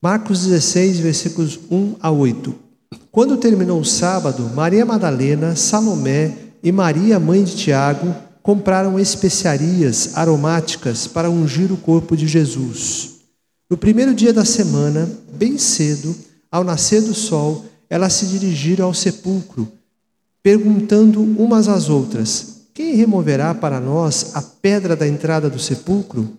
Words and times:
Marcos 0.00 0.46
16, 0.46 1.00
versículos 1.00 1.58
1 1.68 1.96
a 2.00 2.08
8. 2.08 2.54
Quando 3.10 3.36
terminou 3.36 3.80
o 3.80 3.84
sábado, 3.84 4.48
Maria 4.54 4.86
Madalena, 4.86 5.56
Salomé 5.56 6.36
e 6.62 6.70
Maria, 6.70 7.18
mãe 7.18 7.42
de 7.42 7.56
Tiago, 7.56 8.14
compraram 8.40 8.96
especiarias 8.96 10.16
aromáticas 10.16 11.08
para 11.08 11.28
ungir 11.28 11.72
o 11.72 11.76
corpo 11.76 12.16
de 12.16 12.28
Jesus. 12.28 13.16
No 13.68 13.76
primeiro 13.76 14.14
dia 14.14 14.32
da 14.32 14.44
semana, 14.44 15.10
bem 15.32 15.58
cedo, 15.58 16.14
ao 16.48 16.62
nascer 16.62 17.02
do 17.02 17.12
sol, 17.12 17.64
elas 17.90 18.12
se 18.12 18.26
dirigiram 18.26 18.86
ao 18.86 18.94
sepulcro, 18.94 19.66
perguntando 20.40 21.20
umas 21.20 21.66
às 21.66 21.88
outras: 21.88 22.68
Quem 22.72 22.94
removerá 22.94 23.52
para 23.52 23.80
nós 23.80 24.30
a 24.34 24.42
pedra 24.42 24.94
da 24.94 25.08
entrada 25.08 25.50
do 25.50 25.58
sepulcro? 25.58 26.38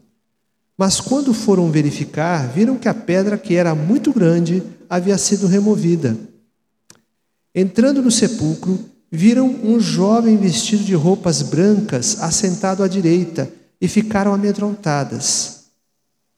Mas 0.79 1.01
quando 1.01 1.33
foram 1.33 1.69
verificar, 1.69 2.47
viram 2.47 2.77
que 2.77 2.87
a 2.87 2.93
pedra, 2.93 3.37
que 3.37 3.53
era 3.53 3.75
muito 3.75 4.13
grande, 4.13 4.63
havia 4.89 5.17
sido 5.17 5.45
removida. 5.45 6.17
Entrando 7.53 8.01
no 8.01 8.09
sepulcro, 8.09 8.79
viram 9.11 9.53
um 9.61 9.77
jovem 9.77 10.37
vestido 10.37 10.81
de 10.85 10.95
roupas 10.95 11.41
brancas 11.41 12.21
assentado 12.21 12.81
à 12.81 12.87
direita 12.87 13.51
e 13.81 13.89
ficaram 13.89 14.33
amedrontadas. 14.33 15.65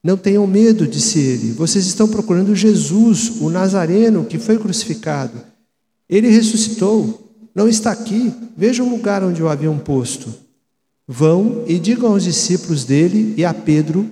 Não 0.03 0.17
tenham 0.17 0.47
medo, 0.47 0.87
disse 0.87 1.19
ele, 1.19 1.51
vocês 1.51 1.85
estão 1.85 2.07
procurando 2.07 2.55
Jesus, 2.55 3.33
o 3.41 3.47
Nazareno, 3.47 4.25
que 4.25 4.39
foi 4.39 4.57
crucificado. 4.57 5.39
Ele 6.09 6.29
ressuscitou, 6.29 7.31
não 7.53 7.67
está 7.69 7.91
aqui, 7.91 8.33
vejam 8.57 8.87
o 8.87 8.89
lugar 8.89 9.23
onde 9.23 9.43
o 9.43 9.47
haviam 9.47 9.77
posto. 9.77 10.33
Vão 11.07 11.63
e 11.67 11.77
digam 11.77 12.11
aos 12.11 12.23
discípulos 12.23 12.85
dele 12.85 13.35
e 13.37 13.45
a 13.45 13.53
Pedro: 13.53 14.09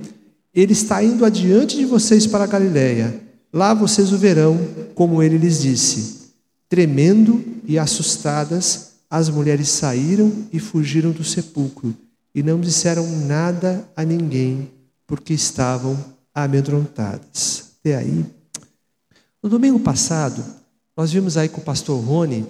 Ele 0.53 0.73
está 0.73 1.03
indo 1.03 1.26
adiante 1.26 1.77
de 1.77 1.85
vocês 1.85 2.26
para 2.26 2.44
a 2.44 2.48
Galiléia. 2.48 3.21
Lá 3.53 3.73
vocês 3.73 4.12
o 4.12 4.17
verão, 4.17 4.57
como 4.95 5.21
ele 5.21 5.38
lhes 5.38 5.62
disse. 5.62 6.31
Tremendo 6.67 7.43
e 7.65 7.77
assustadas, 7.77 8.91
as 9.10 9.29
mulheres 9.29 9.70
saíram 9.70 10.32
e 10.51 10.60
fugiram 10.60 11.12
do 11.12 11.23
sepulcro 11.23 11.96
e 12.34 12.43
não 12.43 12.60
disseram 12.60 13.07
nada 13.26 13.88
a 13.96 14.04
ninguém, 14.04 14.70
porque 15.07 15.34
estavam 15.34 15.98
amedrontadas. 16.34 17.71
Até 17.79 17.95
aí. 17.95 18.26
No 19.41 19.49
domingo 19.49 19.79
passado, 19.79 20.43
nós 20.95 21.12
vimos 21.12 21.38
aí 21.38 21.49
com 21.49 21.62
o 21.62 21.63
pastor 21.63 21.99
Rony 22.04 22.45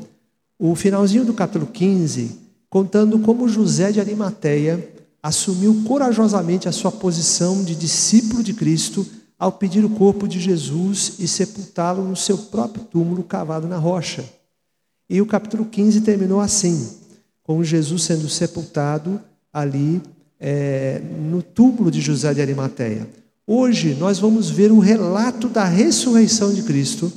o 0.57 0.75
finalzinho 0.75 1.23
do 1.23 1.33
capítulo 1.33 1.67
15, 1.67 2.37
contando 2.69 3.19
como 3.19 3.47
José 3.47 3.91
de 3.91 4.01
Arimateia 4.01 4.98
assumiu 5.21 5.83
corajosamente 5.85 6.67
a 6.67 6.71
sua 6.71 6.91
posição 6.91 7.63
de 7.63 7.75
discípulo 7.75 8.41
de 8.41 8.53
Cristo 8.53 9.05
ao 9.37 9.51
pedir 9.51 9.85
o 9.85 9.89
corpo 9.89 10.27
de 10.27 10.39
Jesus 10.39 11.13
e 11.19 11.27
sepultá-lo 11.27 12.03
no 12.03 12.15
seu 12.15 12.37
próprio 12.37 12.83
túmulo 12.83 13.23
cavado 13.23 13.67
na 13.67 13.77
rocha. 13.77 14.23
E 15.09 15.21
o 15.21 15.25
capítulo 15.25 15.65
15 15.65 16.01
terminou 16.01 16.39
assim, 16.39 16.89
com 17.43 17.63
Jesus 17.63 18.03
sendo 18.03 18.29
sepultado 18.29 19.19
ali 19.51 20.01
é, 20.39 21.01
no 21.29 21.41
túmulo 21.41 21.89
de 21.89 21.99
José 22.01 22.33
de 22.33 22.41
Arimateia. 22.41 23.07
Hoje 23.47 23.95
nós 23.95 24.19
vamos 24.19 24.49
ver 24.49 24.71
o 24.71 24.79
relato 24.79 25.49
da 25.49 25.63
ressurreição 25.63 26.53
de 26.53 26.61
Cristo, 26.63 27.11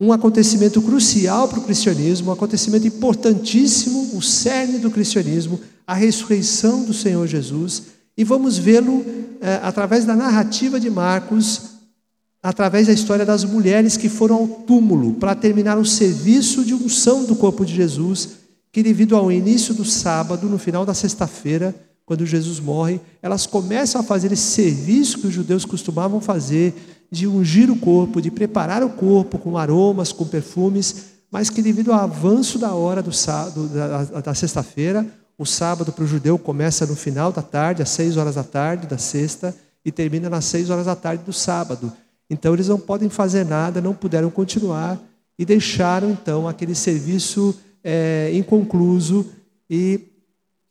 um 0.00 0.12
acontecimento 0.12 0.80
crucial 0.80 1.48
para 1.48 1.58
o 1.58 1.64
cristianismo, 1.64 2.30
um 2.30 2.32
acontecimento 2.32 2.86
importantíssimo, 2.86 4.16
o 4.16 4.22
cerne 4.22 4.78
do 4.78 4.90
cristianismo, 4.90 5.60
a 5.88 5.94
ressurreição 5.94 6.84
do 6.84 6.92
Senhor 6.92 7.26
Jesus 7.26 7.84
e 8.14 8.22
vamos 8.22 8.58
vê-lo 8.58 9.02
é, 9.40 9.58
através 9.62 10.04
da 10.04 10.14
narrativa 10.14 10.78
de 10.78 10.90
Marcos, 10.90 11.62
através 12.42 12.88
da 12.88 12.92
história 12.92 13.24
das 13.24 13.42
mulheres 13.42 13.96
que 13.96 14.10
foram 14.10 14.36
ao 14.36 14.46
túmulo 14.46 15.14
para 15.14 15.34
terminar 15.34 15.78
o 15.78 15.86
serviço 15.86 16.62
de 16.62 16.74
unção 16.74 17.24
do 17.24 17.34
corpo 17.34 17.64
de 17.64 17.74
Jesus, 17.74 18.28
que 18.70 18.82
devido 18.82 19.16
ao 19.16 19.32
início 19.32 19.72
do 19.72 19.84
sábado, 19.84 20.46
no 20.46 20.58
final 20.58 20.84
da 20.84 20.92
sexta-feira, 20.92 21.74
quando 22.04 22.26
Jesus 22.26 22.60
morre, 22.60 23.00
elas 23.22 23.46
começam 23.46 24.02
a 24.02 24.04
fazer 24.04 24.30
esse 24.30 24.42
serviço 24.42 25.20
que 25.20 25.26
os 25.26 25.32
judeus 25.32 25.64
costumavam 25.64 26.20
fazer, 26.20 26.74
de 27.10 27.26
ungir 27.26 27.70
o 27.70 27.76
corpo, 27.76 28.20
de 28.20 28.30
preparar 28.30 28.84
o 28.84 28.90
corpo 28.90 29.38
com 29.38 29.56
aromas, 29.56 30.12
com 30.12 30.26
perfumes, 30.26 30.96
mas 31.30 31.48
que 31.48 31.62
devido 31.62 31.94
ao 31.94 32.00
avanço 32.00 32.58
da 32.58 32.74
hora 32.74 33.02
do, 33.02 33.10
da, 33.68 34.04
da 34.04 34.34
sexta-feira, 34.34 35.06
o 35.38 35.46
sábado 35.46 35.92
para 35.92 36.02
o 36.02 36.06
judeu 36.06 36.36
começa 36.36 36.84
no 36.84 36.96
final 36.96 37.30
da 37.30 37.42
tarde, 37.42 37.80
às 37.80 37.90
seis 37.90 38.16
horas 38.16 38.34
da 38.34 38.42
tarde 38.42 38.88
da 38.88 38.98
sexta, 38.98 39.54
e 39.84 39.92
termina 39.92 40.28
nas 40.28 40.44
seis 40.44 40.68
horas 40.68 40.86
da 40.86 40.96
tarde 40.96 41.22
do 41.22 41.32
sábado. 41.32 41.92
Então 42.28 42.52
eles 42.52 42.68
não 42.68 42.78
podem 42.78 43.08
fazer 43.08 43.46
nada, 43.46 43.80
não 43.80 43.94
puderam 43.94 44.30
continuar 44.30 45.00
e 45.38 45.44
deixaram 45.44 46.10
então 46.10 46.48
aquele 46.48 46.74
serviço 46.74 47.56
é, 47.82 48.30
inconcluso 48.34 49.24
e 49.70 50.00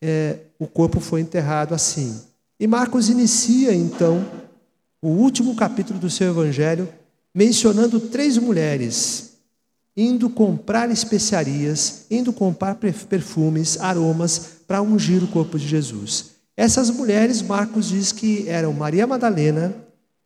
é, 0.02 0.38
o 0.60 0.68
corpo 0.68 1.00
foi 1.00 1.22
enterrado 1.22 1.74
assim. 1.74 2.20
E 2.60 2.68
Marcos 2.68 3.10
inicia 3.10 3.74
então 3.74 4.24
o 5.02 5.08
último 5.08 5.56
capítulo 5.56 5.98
do 5.98 6.10
seu 6.10 6.30
evangelho 6.30 6.90
mencionando 7.34 8.00
três 8.00 8.38
mulheres 8.38 9.27
indo 9.97 10.30
comprar 10.30 10.91
especiarias, 10.91 12.06
indo 12.12 12.31
comprar 12.31 12.75
perfumes, 12.75 13.80
aromas 13.81 14.58
para 14.68 14.80
ungir 14.80 15.24
o 15.24 15.28
corpo 15.28 15.58
de 15.58 15.68
Jesus. 15.68 16.38
Essas 16.56 16.91
mulheres, 16.91 17.41
Marcos 17.41 17.90
diz 17.90 18.12
que 18.12 18.47
eram 18.47 18.72
Maria 18.74 19.07
Madalena, 19.07 19.74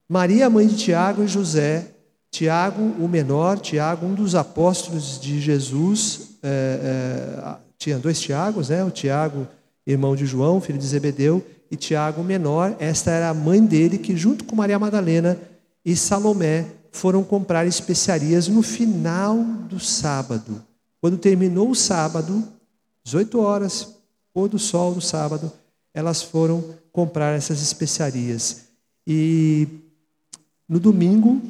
Maria, 0.09 0.49
mãe 0.49 0.67
de 0.67 0.75
Tiago 0.75 1.23
e 1.23 1.27
José, 1.27 1.87
Tiago, 2.29 2.81
o 2.81 3.07
menor, 3.07 3.59
Tiago, 3.59 4.05
um 4.05 4.13
dos 4.13 4.35
apóstolos 4.35 5.19
de 5.19 5.39
Jesus. 5.39 6.37
É, 6.43 7.37
é, 7.41 7.55
tinha 7.77 7.97
dois 7.97 8.19
Tiagos, 8.19 8.69
né? 8.69 8.83
O 8.83 8.91
Tiago, 8.91 9.47
irmão 9.87 10.15
de 10.15 10.25
João, 10.25 10.59
filho 10.59 10.79
de 10.79 10.85
Zebedeu, 10.85 11.45
e 11.69 11.77
Tiago, 11.77 12.21
o 12.21 12.25
menor. 12.25 12.75
Esta 12.79 13.11
era 13.11 13.29
a 13.29 13.33
mãe 13.33 13.63
dele, 13.63 13.97
que 13.97 14.15
junto 14.15 14.43
com 14.43 14.55
Maria 14.55 14.77
Madalena 14.77 15.37
e 15.85 15.95
Salomé 15.95 16.67
foram 16.91 17.23
comprar 17.23 17.65
especiarias 17.65 18.47
no 18.47 18.61
final 18.61 19.37
do 19.69 19.79
sábado. 19.79 20.63
Quando 20.99 21.17
terminou 21.17 21.69
o 21.69 21.75
sábado, 21.75 22.43
18 23.03 23.39
horas, 23.39 23.95
pôr 24.33 24.47
do 24.47 24.59
sol 24.59 24.93
do 24.93 25.01
sábado, 25.01 25.51
elas 25.93 26.21
foram 26.21 26.63
comprar 26.91 27.35
essas 27.35 27.61
especiarias. 27.61 28.65
E 29.07 29.67
no 30.67 30.79
domingo, 30.79 31.41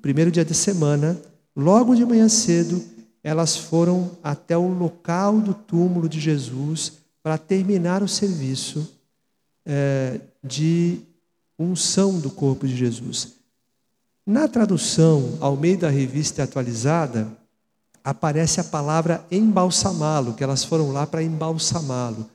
primeiro 0.00 0.30
dia 0.30 0.44
de 0.44 0.54
semana, 0.54 1.20
logo 1.56 1.94
de 1.94 2.04
manhã 2.04 2.28
cedo, 2.28 2.82
elas 3.22 3.56
foram 3.56 4.12
até 4.22 4.56
o 4.56 4.68
local 4.68 5.40
do 5.40 5.52
túmulo 5.52 6.08
de 6.08 6.20
Jesus 6.20 6.92
para 7.22 7.36
terminar 7.36 8.02
o 8.02 8.08
serviço 8.08 8.88
é, 9.66 10.20
de 10.42 11.00
unção 11.58 12.18
do 12.18 12.30
corpo 12.30 12.66
de 12.66 12.74
Jesus. 12.74 13.39
Na 14.26 14.46
tradução 14.46 15.38
ao 15.40 15.56
meio 15.56 15.78
da 15.78 15.88
revista 15.88 16.42
atualizada, 16.42 17.26
aparece 18.04 18.60
a 18.60 18.64
palavra 18.64 19.24
embalsamá-lo, 19.30 20.34
que 20.34 20.44
elas 20.44 20.64
foram 20.64 20.92
lá 20.92 21.06
para 21.06 21.22
embalsamá-lo. 21.22 22.28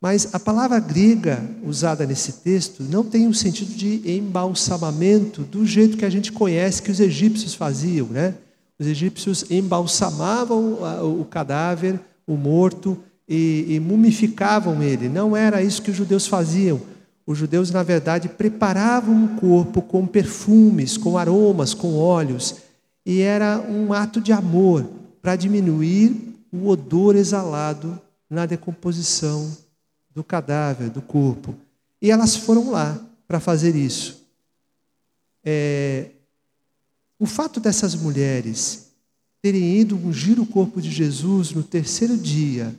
Mas 0.00 0.34
a 0.34 0.40
palavra 0.40 0.78
grega 0.80 1.42
usada 1.62 2.06
nesse 2.06 2.34
texto 2.34 2.82
não 2.82 3.04
tem 3.04 3.26
o 3.26 3.34
sentido 3.34 3.74
de 3.74 4.02
embalsamamento 4.10 5.42
do 5.42 5.66
jeito 5.66 5.96
que 5.96 6.04
a 6.04 6.10
gente 6.10 6.32
conhece 6.32 6.82
que 6.82 6.90
os 6.90 7.00
egípcios 7.00 7.54
faziam, 7.54 8.06
né? 8.06 8.34
Os 8.78 8.86
egípcios 8.86 9.50
embalsamavam 9.50 10.78
o 11.20 11.24
cadáver, 11.26 12.00
o 12.26 12.34
morto, 12.34 12.98
e, 13.30 13.64
e 13.68 13.80
mumificavam 13.80 14.82
ele. 14.82 15.08
Não 15.08 15.36
era 15.36 15.62
isso 15.62 15.80
que 15.80 15.90
os 15.92 15.96
judeus 15.96 16.26
faziam. 16.26 16.80
Os 17.30 17.38
judeus, 17.38 17.70
na 17.70 17.84
verdade, 17.84 18.28
preparavam 18.28 19.24
o 19.24 19.36
corpo 19.38 19.80
com 19.80 20.04
perfumes, 20.04 20.96
com 20.96 21.16
aromas, 21.16 21.72
com 21.72 21.96
óleos, 21.96 22.56
e 23.06 23.20
era 23.20 23.60
um 23.60 23.92
ato 23.92 24.20
de 24.20 24.32
amor 24.32 24.90
para 25.22 25.36
diminuir 25.36 26.34
o 26.50 26.66
odor 26.66 27.14
exalado 27.14 27.96
na 28.28 28.46
decomposição 28.46 29.56
do 30.12 30.24
cadáver, 30.24 30.90
do 30.90 31.00
corpo. 31.00 31.54
E 32.02 32.10
elas 32.10 32.34
foram 32.34 32.72
lá 32.72 32.98
para 33.28 33.38
fazer 33.38 33.76
isso. 33.76 34.26
É, 35.44 36.10
o 37.16 37.26
fato 37.26 37.60
dessas 37.60 37.94
mulheres 37.94 38.88
terem 39.40 39.78
ido 39.78 39.96
ungir 39.96 40.40
o 40.40 40.46
corpo 40.46 40.82
de 40.82 40.90
Jesus 40.90 41.52
no 41.52 41.62
terceiro 41.62 42.18
dia, 42.18 42.74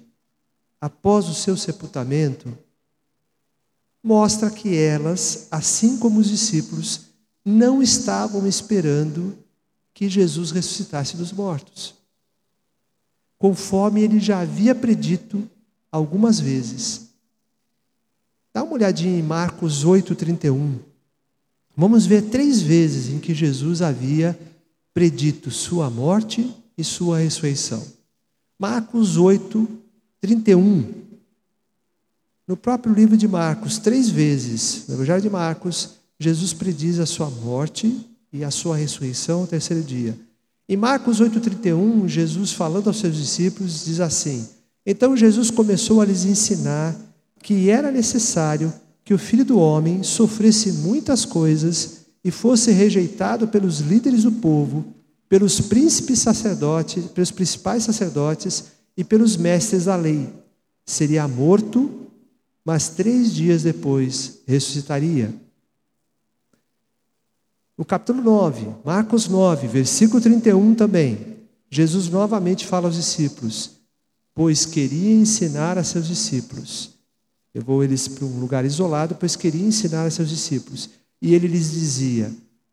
após 0.82 1.30
o 1.30 1.34
seu 1.34 1.56
sepultamento, 1.56 2.54
mostra 4.04 4.50
que 4.50 4.76
elas, 4.76 5.48
assim 5.52 5.98
como 5.98 6.20
os 6.20 6.28
discípulos, 6.28 7.02
não 7.46 7.82
estavam 7.82 8.48
esperando 8.48 9.38
que 9.94 10.10
Jesus 10.10 10.52
ressuscitasse 10.52 11.18
dos 11.18 11.32
mortos. 11.32 11.94
Conforme 13.38 14.02
ele 14.02 14.20
já 14.20 14.40
havia 14.40 14.74
predito 14.74 15.48
algumas 15.92 16.40
vezes. 16.40 17.10
Dá 18.54 18.64
uma 18.64 18.74
olhadinha 18.74 19.18
em 19.18 19.24
Marcos 19.24 19.84
8:31. 19.84 20.80
vamos 21.76 22.06
ver 22.06 22.24
três 22.24 22.62
vezes 22.62 23.10
em 23.10 23.20
que 23.20 23.34
Jesus 23.34 23.82
havia 23.82 24.38
predito 24.94 25.50
sua 25.50 25.90
morte 25.90 26.54
e 26.78 26.84
sua 26.84 27.20
ressurreição. 27.20 27.86
Marcos 28.60 29.18
8, 29.18 29.68
31. 30.20 31.01
No 32.48 32.58
próprio 32.58 32.94
livro 32.94 33.16
de 33.16 33.28
Marcos, 33.28 33.78
três 33.78 34.10
vezes, 34.10 34.86
no 34.88 34.96
Evangelho 34.96 35.22
de 35.22 35.30
Marcos, 35.30 35.92
Jesus 36.20 36.54
prediz 36.54 37.00
a 37.00 37.06
sua 37.06 37.30
morte 37.30 37.96
e 38.34 38.44
a 38.44 38.52
sua 38.52 38.76
ressurreição 38.76 39.42
ao 39.42 39.48
terceiro 39.48 39.84
dia. 39.84 40.18
Em 40.68 40.78
Marcos 40.78 41.22
8,31, 41.22 42.08
Jesus, 42.08 42.54
falando 42.54 42.88
aos 42.88 43.00
seus 43.00 43.16
discípulos, 43.16 43.86
diz 43.86 44.00
assim: 44.00 44.48
Então 44.86 45.16
Jesus 45.16 45.52
começou 45.52 46.02
a 46.02 46.06
lhes 46.06 46.26
ensinar 46.26 46.96
que 47.42 47.70
era 47.70 47.92
necessário 47.92 48.74
que 49.04 49.14
o 49.14 49.20
filho 49.20 49.44
do 49.44 49.60
homem 49.60 50.04
sofresse 50.04 50.72
muitas 50.72 51.26
coisas 51.26 52.02
e 52.24 52.32
fosse 52.32 52.72
rejeitado 52.72 53.48
pelos 53.48 53.80
líderes 53.80 54.24
do 54.24 54.32
povo, 54.32 54.86
pelos 55.28 55.60
príncipes 55.60 56.20
sacerdotes, 56.20 57.06
pelos 57.06 57.32
principais 57.32 57.84
sacerdotes 57.84 58.66
e 58.96 59.04
pelos 59.04 59.36
mestres 59.38 59.86
da 59.86 59.96
lei. 59.96 60.30
Seria 60.86 61.28
morto, 61.28 62.01
mas 62.64 62.90
três 62.90 63.34
dias 63.34 63.64
depois 63.64 64.40
ressuscitaria. 64.46 65.34
No 67.78 67.84
capítulo 67.84 68.22
9, 68.22 68.76
Marcos 68.86 69.28
9, 69.28 69.68
versículo 69.68 70.22
31 70.22 70.76
também, 70.76 71.38
Jesus 71.70 72.10
novamente 72.10 72.68
fala 72.68 72.88
aos 72.88 72.96
discípulos, 72.96 73.72
pois 74.36 74.66
queria 74.66 75.14
ensinar 75.14 75.78
a 75.78 75.84
seus 75.84 76.08
discípulos. 76.08 76.92
Levou 77.54 77.84
eles 77.84 78.08
para 78.08 78.26
um 78.26 78.40
lugar 78.40 78.66
isolado, 78.66 79.16
pois 79.16 79.36
queria 79.36 79.66
ensinar 79.66 80.06
a 80.06 80.12
seus 80.12 80.30
discípulos. 80.30 80.90
E 81.22 81.34
ele 81.34 81.48
lhes 81.48 81.72
dizia: 81.72 82.32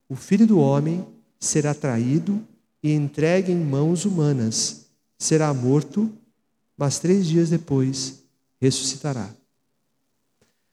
O 0.09 0.15
filho 0.15 0.47
do 0.47 0.59
homem 0.59 1.07
será 1.41 1.75
traído 1.75 2.41
e 2.83 2.93
entregue 2.93 3.51
em 3.51 3.65
mãos 3.65 4.05
humanas, 4.05 4.87
será 5.19 5.53
morto, 5.53 6.11
mas 6.77 6.99
três 6.99 7.27
dias 7.27 7.51
depois 7.51 8.23
ressuscitará. 8.61 9.31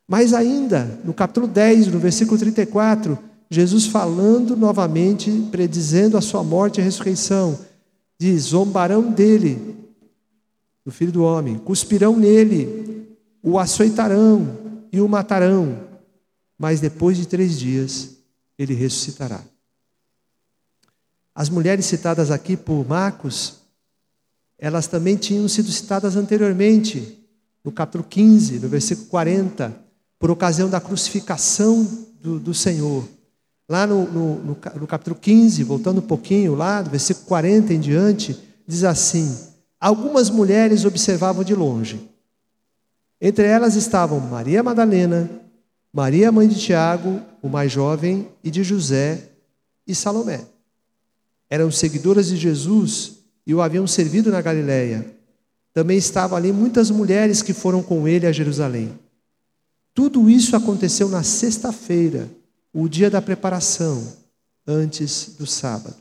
Mas 0.07 0.33
ainda, 0.33 0.99
no 1.03 1.13
capítulo 1.13 1.47
10, 1.47 1.87
no 1.87 1.99
versículo 1.99 2.37
34, 2.37 3.17
Jesus 3.49 3.87
falando 3.87 4.55
novamente, 4.55 5.31
predizendo 5.51 6.17
a 6.17 6.21
sua 6.21 6.43
morte 6.43 6.79
e 6.79 6.83
ressurreição, 6.83 7.59
diz: 8.19 8.43
zombarão 8.43 9.11
dele, 9.11 9.75
do 10.83 10.91
filho 10.91 11.11
do 11.11 11.23
homem, 11.23 11.57
cuspirão 11.57 12.15
nele, 12.15 13.07
o 13.41 13.57
açoitarão 13.57 14.87
e 14.91 15.01
o 15.01 15.07
matarão, 15.09 15.79
mas 16.57 16.79
depois 16.79 17.17
de 17.17 17.27
três 17.27 17.57
dias 17.57 18.15
ele 18.57 18.73
ressuscitará. 18.73 19.41
As 21.33 21.49
mulheres 21.49 21.85
citadas 21.85 22.31
aqui 22.31 22.55
por 22.55 22.87
Marcos, 22.87 23.61
elas 24.57 24.87
também 24.87 25.17
tinham 25.17 25.47
sido 25.49 25.69
citadas 25.71 26.15
anteriormente, 26.15 27.19
no 27.63 27.71
capítulo 27.71 28.03
15, 28.03 28.59
no 28.59 28.69
versículo 28.69 29.07
40, 29.07 29.84
por 30.19 30.31
ocasião 30.31 30.69
da 30.69 30.79
crucificação 30.79 31.87
do, 32.21 32.39
do 32.39 32.53
Senhor. 32.53 33.07
Lá 33.67 33.87
no, 33.87 34.05
no, 34.05 34.35
no, 34.35 34.57
no 34.79 34.87
capítulo 34.87 35.15
15, 35.15 35.63
voltando 35.63 35.99
um 35.99 36.05
pouquinho, 36.07 36.55
lá 36.55 36.81
do 36.81 36.89
versículo 36.89 37.25
40 37.25 37.73
em 37.73 37.79
diante, 37.79 38.39
diz 38.67 38.83
assim: 38.83 39.35
Algumas 39.79 40.29
mulheres 40.29 40.85
observavam 40.85 41.43
de 41.43 41.55
longe. 41.55 42.09
Entre 43.19 43.45
elas 43.45 43.75
estavam 43.75 44.19
Maria 44.19 44.61
Madalena, 44.61 45.29
Maria, 45.91 46.31
mãe 46.31 46.47
de 46.47 46.59
Tiago, 46.59 47.21
o 47.41 47.47
mais 47.47 47.71
jovem, 47.71 48.27
e 48.43 48.51
de 48.51 48.63
José 48.63 49.29
e 49.87 49.95
Salomé. 49.95 50.41
Eram 51.49 51.71
seguidoras 51.71 52.27
de 52.27 52.37
Jesus 52.37 53.19
e 53.47 53.53
o 53.53 53.61
haviam 53.61 53.87
servido 53.87 54.31
na 54.31 54.41
Galiléia. 54.41 55.05
Também 55.73 55.97
estavam 55.97 56.37
ali 56.37 56.51
muitas 56.51 56.89
mulheres 56.89 57.41
que 57.41 57.53
foram 57.53 57.81
com 57.81 58.07
ele 58.07 58.25
a 58.25 58.31
Jerusalém. 58.31 58.97
Tudo 59.95 60.29
isso 60.29 60.57
aconteceu 60.57 61.07
na 61.07 61.23
sexta-feira 61.23 62.29
o 62.73 62.89
dia 62.89 63.09
da 63.09 63.21
preparação, 63.21 64.05
antes 64.67 65.35
do 65.39 65.47
sábado. 65.47 65.95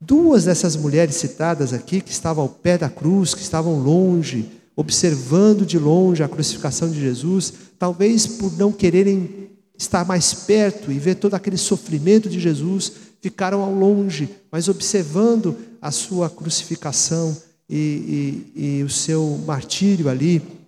Duas 0.00 0.44
dessas 0.44 0.76
mulheres 0.76 1.16
citadas 1.16 1.72
aqui, 1.72 2.00
que 2.00 2.12
estavam 2.12 2.44
ao 2.44 2.48
pé 2.48 2.78
da 2.78 2.88
cruz, 2.88 3.34
que 3.34 3.42
estavam 3.42 3.80
longe, 3.80 4.48
observando 4.76 5.66
de 5.66 5.80
longe 5.80 6.22
a 6.22 6.28
crucificação 6.28 6.88
de 6.88 7.00
Jesus, 7.00 7.52
talvez 7.76 8.26
por 8.26 8.56
não 8.56 8.70
quererem 8.70 9.50
estar 9.76 10.04
mais 10.04 10.32
perto 10.32 10.92
e 10.92 10.98
ver 10.98 11.16
todo 11.16 11.34
aquele 11.34 11.56
sofrimento 11.56 12.28
de 12.28 12.38
Jesus, 12.38 12.92
ficaram 13.20 13.62
ao 13.62 13.74
longe, 13.74 14.28
mas 14.50 14.68
observando 14.68 15.56
a 15.82 15.90
sua 15.90 16.30
crucificação 16.30 17.36
e, 17.68 18.44
e, 18.54 18.78
e 18.78 18.82
o 18.84 18.88
seu 18.88 19.40
martírio 19.44 20.08
ali. 20.08 20.59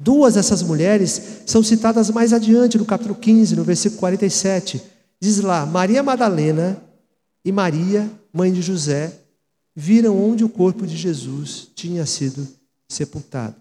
Duas 0.00 0.34
dessas 0.34 0.62
mulheres 0.62 1.42
são 1.44 1.60
citadas 1.62 2.08
mais 2.10 2.32
adiante 2.32 2.78
no 2.78 2.84
capítulo 2.84 3.16
15, 3.16 3.56
no 3.56 3.64
versículo 3.64 3.98
47. 3.98 4.80
Diz 5.20 5.40
lá: 5.40 5.66
Maria 5.66 6.02
Madalena 6.04 6.80
e 7.44 7.50
Maria, 7.50 8.08
mãe 8.32 8.52
de 8.52 8.62
José, 8.62 9.12
viram 9.74 10.16
onde 10.16 10.44
o 10.44 10.48
corpo 10.48 10.86
de 10.86 10.96
Jesus 10.96 11.68
tinha 11.74 12.06
sido 12.06 12.46
sepultado. 12.88 13.56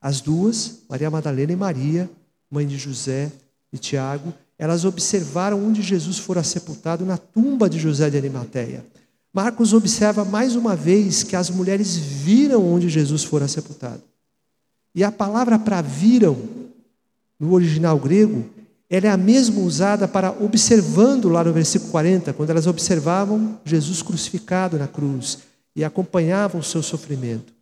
As 0.00 0.20
duas, 0.20 0.80
Maria 0.86 1.10
Madalena 1.10 1.52
e 1.52 1.56
Maria, 1.56 2.10
mãe 2.50 2.66
de 2.66 2.76
José 2.76 3.32
e 3.72 3.78
Tiago, 3.78 4.34
elas 4.58 4.84
observaram 4.84 5.64
onde 5.64 5.80
Jesus 5.80 6.18
fora 6.18 6.42
sepultado 6.42 7.06
na 7.06 7.16
tumba 7.16 7.70
de 7.70 7.78
José 7.78 8.10
de 8.10 8.18
Arimateia. 8.18 8.84
Marcos 9.32 9.72
observa 9.72 10.26
mais 10.26 10.54
uma 10.54 10.76
vez 10.76 11.22
que 11.22 11.34
as 11.34 11.48
mulheres 11.48 11.96
viram 11.96 12.70
onde 12.70 12.90
Jesus 12.90 13.24
fora 13.24 13.48
sepultado. 13.48 14.11
E 14.94 15.02
a 15.02 15.10
palavra 15.10 15.58
para 15.58 15.80
viram, 15.80 16.36
no 17.38 17.52
original 17.52 17.98
grego, 17.98 18.44
ela 18.88 19.06
é 19.06 19.10
a 19.10 19.16
mesma 19.16 19.60
usada 19.60 20.06
para 20.06 20.30
observando 20.30 21.30
lá 21.30 21.42
no 21.42 21.52
versículo 21.52 21.90
40, 21.90 22.32
quando 22.34 22.50
elas 22.50 22.66
observavam 22.66 23.58
Jesus 23.64 24.02
crucificado 24.02 24.78
na 24.78 24.86
cruz 24.86 25.38
e 25.74 25.82
acompanhavam 25.82 26.60
o 26.60 26.64
seu 26.64 26.82
sofrimento. 26.82 27.54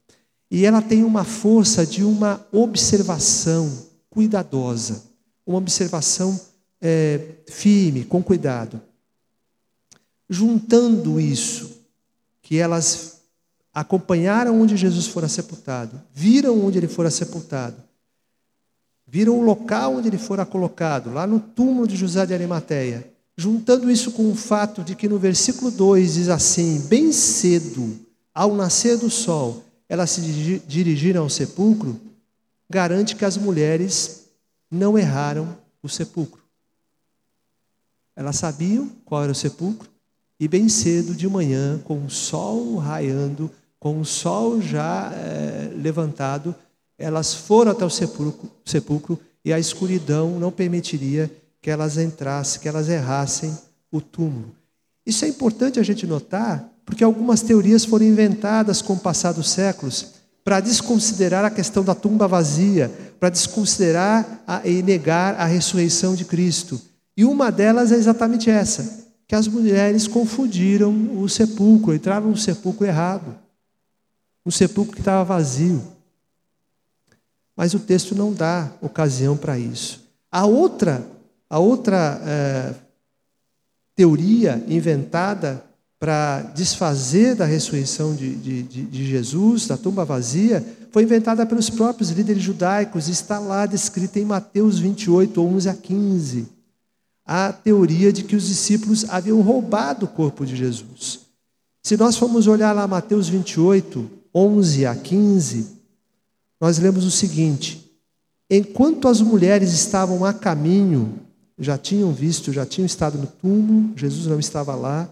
E 0.51 0.67
ela 0.67 0.83
tem 0.83 1.05
uma 1.05 1.23
força 1.23 1.87
de 1.87 2.03
uma 2.03 2.45
observação 2.51 3.71
cuidadosa, 4.11 5.05
uma 5.47 5.59
observação 5.59 6.39
é, 6.81 7.21
firme, 7.47 8.05
com 8.05 8.21
cuidado. 8.21 8.81
Juntando 10.29 11.21
isso, 11.21 11.79
que 12.43 12.59
elas 12.59 13.20
acompanharam 13.81 14.61
onde 14.61 14.77
Jesus 14.77 15.07
fora 15.07 15.27
sepultado, 15.27 16.01
viram 16.13 16.65
onde 16.65 16.79
ele 16.79 16.87
fora 16.87 17.11
sepultado, 17.11 17.77
viram 19.07 19.39
o 19.39 19.43
local 19.43 19.97
onde 19.97 20.09
ele 20.09 20.19
fora 20.19 20.45
colocado, 20.45 21.11
lá 21.11 21.27
no 21.27 21.41
túmulo 21.41 21.89
de 21.89 21.97
José 21.97 22.27
de 22.27 22.35
Arimateia, 22.35 23.11
juntando 23.37 23.91
isso 23.91 24.13
com 24.13 24.31
o 24.31 24.35
fato 24.35 24.85
de 24.85 24.95
que 24.95 25.09
no 25.09 25.19
versículo 25.19 25.71
2 25.71 26.15
diz 26.15 26.29
assim: 26.29 26.81
bem 26.89 27.11
cedo, 27.11 27.99
ao 28.35 28.55
nascer 28.55 28.99
do 28.99 29.09
sol, 29.09 29.65
elas 29.89 30.11
se 30.11 30.21
dirigiram 30.67 31.23
ao 31.23 31.31
sepulcro, 31.31 31.99
garante 32.69 33.17
que 33.17 33.25
as 33.25 33.39
mulheres 33.39 34.27
não 34.71 34.99
erraram 34.99 35.57
o 35.83 35.89
sepulcro. 35.89 36.43
Elas 38.15 38.37
sabiam 38.37 38.91
qual 39.07 39.23
era 39.23 39.33
o 39.33 39.35
sepulcro, 39.35 39.89
e 40.39 40.47
bem 40.47 40.69
cedo 40.69 41.15
de 41.15 41.27
manhã, 41.27 41.79
com 41.85 42.05
o 42.05 42.11
sol 42.11 42.77
raiando, 42.77 43.51
com 43.81 43.99
o 43.99 44.05
sol 44.05 44.61
já 44.61 45.11
é, 45.15 45.71
levantado, 45.75 46.55
elas 46.99 47.33
foram 47.33 47.73
até 47.73 47.83
o 47.83 47.89
sepulcro, 47.89 48.51
sepulcro 48.63 49.19
e 49.43 49.55
a 49.55 49.59
escuridão 49.59 50.39
não 50.39 50.53
permitiria 50.53 51.31
que 51.63 51.71
elas 51.71 51.97
entrassem, 51.97 52.61
que 52.61 52.69
elas 52.69 52.91
errassem 52.91 53.57
o 53.91 54.03
túmulo. 54.03 54.55
Isso 55.05 55.25
é 55.25 55.29
importante 55.29 55.81
a 55.81 55.83
gente 55.83 56.07
notar, 56.07 56.69
porque 56.85 57.03
algumas 57.03 57.41
teorias 57.41 57.87
foram 57.87 58.05
inventadas 58.05 58.83
com 58.83 58.93
o 58.93 59.01
passar 59.01 59.33
dos 59.33 59.49
séculos 59.49 60.13
para 60.45 60.61
desconsiderar 60.61 61.45
a 61.45 61.51
questão 61.51 61.83
da 61.83 61.95
tumba 61.95 62.29
vazia, 62.29 62.91
para 63.19 63.31
desconsiderar 63.31 64.43
a, 64.47 64.67
e 64.67 64.83
negar 64.83 65.37
a 65.37 65.47
ressurreição 65.47 66.15
de 66.15 66.27
Cristo. 66.27 66.79
E 67.17 67.25
uma 67.25 67.51
delas 67.51 67.93
é 67.93 67.97
exatamente 67.97 68.51
essa, 68.51 69.07
que 69.27 69.35
as 69.35 69.49
mulheres 69.49 70.07
confundiram 70.07 71.19
o 71.19 71.29
sepulcro, 71.29 71.95
entraram 71.95 72.29
no 72.29 72.37
sepulcro 72.37 72.87
errado 72.87 73.37
um 74.45 74.51
sepulcro 74.51 74.95
que 74.95 75.01
estava 75.01 75.25
vazio. 75.25 75.83
Mas 77.57 77.75
o 77.75 77.79
texto 77.79 78.15
não 78.15 78.33
dá 78.33 78.73
ocasião 78.81 79.37
para 79.37 79.59
isso. 79.59 80.03
A 80.31 80.47
outra, 80.47 81.07
a 81.49 81.59
outra 81.59 82.21
é, 82.25 82.75
teoria 83.95 84.65
inventada 84.67 85.63
para 85.99 86.41
desfazer 86.55 87.35
da 87.35 87.45
ressurreição 87.45 88.15
de, 88.15 88.35
de, 88.37 88.63
de, 88.63 89.07
Jesus, 89.07 89.67
da 89.67 89.77
tumba 89.77 90.03
vazia, 90.03 90.65
foi 90.91 91.03
inventada 91.03 91.45
pelos 91.45 91.69
próprios 91.69 92.09
líderes 92.09 92.43
judaicos 92.43 93.09
está 93.09 93.39
lá 93.39 93.67
descrita 93.67 94.19
em 94.19 94.25
Mateus 94.25 94.79
28, 94.79 95.39
11 95.43 95.69
a 95.69 95.75
15. 95.75 96.49
a 97.27 97.53
teoria 97.53 98.11
de 98.11 98.25
que 98.25 98.35
os 98.35 98.47
discípulos 98.47 99.05
haviam 99.11 99.43
roubado 99.43 100.07
o 100.07 100.09
corpo 100.09 100.47
de 100.47 100.57
Jesus. 100.57 101.21
Se 101.83 101.97
nós 101.97 102.17
formos 102.17 102.47
olhar 102.47 102.73
lá 102.73 102.89
Mateus 102.89 103.29
28, 103.29 104.20
11 104.35 104.87
a 104.87 104.95
15, 104.95 105.67
nós 106.61 106.79
lemos 106.79 107.05
o 107.05 107.11
seguinte: 107.11 107.91
Enquanto 108.49 109.09
as 109.09 109.21
mulheres 109.21 109.73
estavam 109.73 110.25
a 110.25 110.33
caminho, 110.33 111.21
já 111.59 111.77
tinham 111.77 112.13
visto, 112.13 112.53
já 112.53 112.65
tinham 112.65 112.87
estado 112.87 113.19
no 113.19 113.27
túmulo, 113.27 113.93
Jesus 113.97 114.27
não 114.27 114.39
estava 114.39 114.75
lá. 114.75 115.09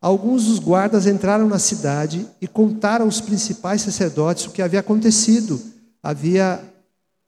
Alguns 0.00 0.46
dos 0.46 0.58
guardas 0.58 1.06
entraram 1.06 1.48
na 1.48 1.58
cidade 1.58 2.26
e 2.40 2.46
contaram 2.46 3.04
aos 3.04 3.20
principais 3.20 3.82
sacerdotes 3.82 4.46
o 4.46 4.50
que 4.50 4.62
havia 4.62 4.80
acontecido. 4.80 5.60
Havia 6.02 6.62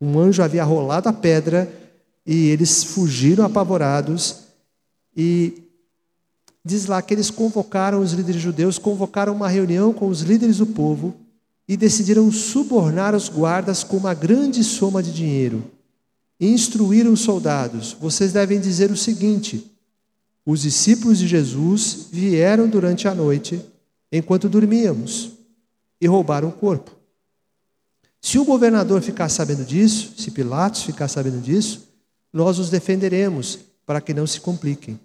um 0.01 0.19
anjo 0.19 0.43
havia 0.43 0.65
rolado 0.65 1.09
a 1.09 1.13
pedra 1.13 1.71
e 2.25 2.49
eles 2.49 2.85
fugiram 2.85 3.45
apavorados 3.45 4.45
e 5.17 5.65
diz 6.65 6.87
lá 6.87 7.03
que 7.03 7.13
eles 7.13 7.29
convocaram 7.29 8.01
os 8.01 8.13
líderes 8.13 8.41
judeus, 8.41 8.79
convocaram 8.79 9.35
uma 9.35 9.49
reunião 9.49 9.93
com 9.93 10.07
os 10.07 10.21
líderes 10.21 10.59
do 10.59 10.67
povo 10.67 11.15
e 11.71 11.77
decidiram 11.77 12.33
subornar 12.33 13.15
os 13.15 13.29
guardas 13.29 13.85
com 13.85 13.97
uma 13.97 14.13
grande 14.13 14.65
soma 14.65 15.01
de 15.01 15.13
dinheiro. 15.13 15.63
E 16.41 16.49
instruíram 16.49 17.13
os 17.13 17.21
soldados: 17.21 17.97
vocês 18.01 18.33
devem 18.33 18.59
dizer 18.59 18.91
o 18.91 18.97
seguinte: 18.97 19.71
os 20.45 20.63
discípulos 20.63 21.21
de 21.21 21.29
Jesus 21.29 22.09
vieram 22.11 22.69
durante 22.69 23.07
a 23.07 23.15
noite, 23.15 23.65
enquanto 24.11 24.49
dormíamos, 24.49 25.31
e 26.01 26.09
roubaram 26.09 26.49
o 26.49 26.53
corpo. 26.53 26.91
Se 28.21 28.37
o 28.37 28.45
governador 28.45 29.01
ficar 29.01 29.29
sabendo 29.29 29.65
disso, 29.65 30.15
se 30.19 30.33
Pilatos 30.33 30.83
ficar 30.83 31.07
sabendo 31.07 31.41
disso, 31.41 31.87
nós 32.33 32.59
os 32.59 32.69
defenderemos 32.69 33.61
para 33.87 34.01
que 34.01 34.13
não 34.13 34.27
se 34.27 34.41
compliquem. 34.41 34.99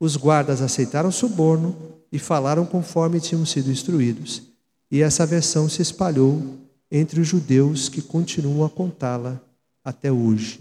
Os 0.00 0.16
guardas 0.16 0.62
aceitaram 0.62 1.10
o 1.10 1.12
suborno 1.12 1.76
e 2.10 2.18
falaram 2.18 2.64
conforme 2.64 3.20
tinham 3.20 3.44
sido 3.44 3.70
instruídos 3.70 4.53
e 4.90 5.02
essa 5.02 5.26
versão 5.26 5.68
se 5.68 5.82
espalhou 5.82 6.42
entre 6.90 7.20
os 7.20 7.26
judeus 7.26 7.88
que 7.88 8.00
continuam 8.00 8.64
a 8.64 8.70
contá-la 8.70 9.40
até 9.84 10.12
hoje. 10.12 10.60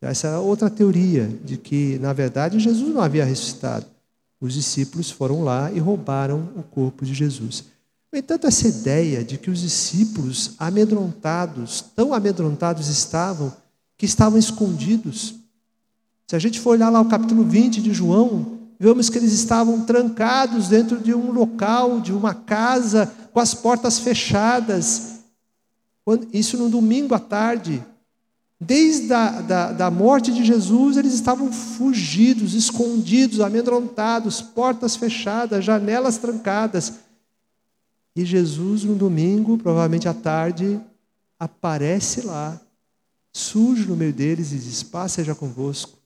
Essa 0.00 0.28
é 0.28 0.38
outra 0.38 0.70
teoria 0.70 1.28
de 1.44 1.56
que, 1.56 1.98
na 1.98 2.12
verdade, 2.12 2.58
Jesus 2.58 2.94
não 2.94 3.02
havia 3.02 3.24
ressuscitado. 3.24 3.86
Os 4.40 4.54
discípulos 4.54 5.10
foram 5.10 5.42
lá 5.42 5.70
e 5.70 5.78
roubaram 5.78 6.48
o 6.56 6.62
corpo 6.62 7.04
de 7.04 7.12
Jesus. 7.12 7.64
No 8.10 8.18
entanto, 8.18 8.46
essa 8.46 8.66
ideia 8.66 9.22
de 9.22 9.38
que 9.38 9.50
os 9.50 9.60
discípulos 9.60 10.54
amedrontados, 10.58 11.84
tão 11.94 12.14
amedrontados 12.14 12.88
estavam, 12.88 13.54
que 13.96 14.06
estavam 14.06 14.38
escondidos. 14.38 15.34
Se 16.26 16.34
a 16.34 16.38
gente 16.38 16.58
for 16.58 16.70
olhar 16.70 16.88
lá 16.88 17.00
o 17.00 17.08
capítulo 17.08 17.44
20 17.44 17.82
de 17.82 17.92
João, 17.92 18.59
vemos 18.80 19.10
que 19.10 19.18
eles 19.18 19.34
estavam 19.34 19.84
trancados 19.84 20.68
dentro 20.68 20.98
de 20.98 21.12
um 21.12 21.30
local, 21.30 22.00
de 22.00 22.14
uma 22.14 22.32
casa, 22.32 23.12
com 23.30 23.38
as 23.38 23.52
portas 23.52 23.98
fechadas. 23.98 25.20
Isso 26.32 26.56
no 26.56 26.70
domingo 26.70 27.14
à 27.14 27.18
tarde. 27.18 27.84
Desde 28.58 29.12
a 29.12 29.42
da, 29.42 29.72
da 29.72 29.90
morte 29.90 30.32
de 30.32 30.42
Jesus, 30.44 30.96
eles 30.96 31.12
estavam 31.12 31.52
fugidos, 31.52 32.54
escondidos, 32.54 33.40
amedrontados, 33.40 34.40
portas 34.40 34.96
fechadas, 34.96 35.62
janelas 35.62 36.16
trancadas. 36.16 36.94
E 38.16 38.24
Jesus, 38.24 38.82
no 38.84 38.94
domingo, 38.94 39.58
provavelmente 39.58 40.08
à 40.08 40.14
tarde, 40.14 40.80
aparece 41.38 42.22
lá, 42.22 42.58
sujo 43.32 43.88
no 43.88 43.96
meio 43.96 44.12
deles 44.12 44.52
e 44.52 44.56
diz: 44.56 44.82
Paz 44.82 45.12
seja 45.12 45.34
convosco. 45.34 45.99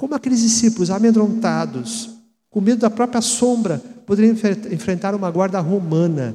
Como 0.00 0.14
aqueles 0.14 0.40
discípulos 0.40 0.88
amedrontados, 0.90 2.08
com 2.48 2.58
medo 2.58 2.80
da 2.80 2.88
própria 2.88 3.20
sombra, 3.20 3.82
poderiam 4.06 4.34
enfrentar 4.72 5.14
uma 5.14 5.30
guarda 5.30 5.60
romana 5.60 6.34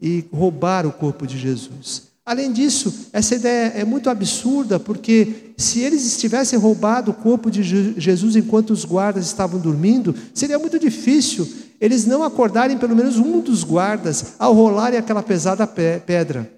e 0.00 0.24
roubar 0.32 0.86
o 0.86 0.92
corpo 0.92 1.26
de 1.26 1.36
Jesus. 1.36 2.04
Além 2.24 2.52
disso, 2.52 3.08
essa 3.12 3.34
ideia 3.34 3.72
é 3.74 3.84
muito 3.84 4.08
absurda, 4.08 4.78
porque 4.78 5.52
se 5.56 5.80
eles 5.80 6.06
estivessem 6.06 6.56
roubado 6.56 7.10
o 7.10 7.14
corpo 7.14 7.50
de 7.50 7.64
Jesus 8.00 8.36
enquanto 8.36 8.70
os 8.70 8.84
guardas 8.84 9.26
estavam 9.26 9.58
dormindo, 9.58 10.14
seria 10.32 10.56
muito 10.56 10.78
difícil 10.78 11.52
eles 11.80 12.06
não 12.06 12.22
acordarem 12.22 12.78
pelo 12.78 12.94
menos 12.94 13.16
um 13.16 13.40
dos 13.40 13.64
guardas 13.64 14.34
ao 14.38 14.54
rolarem 14.54 14.96
aquela 14.96 15.20
pesada 15.20 15.66
pedra. 15.66 16.48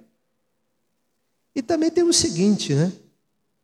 E 1.54 1.62
também 1.62 1.90
tem 1.90 2.04
o 2.04 2.12
seguinte, 2.12 2.74
né? 2.74 2.92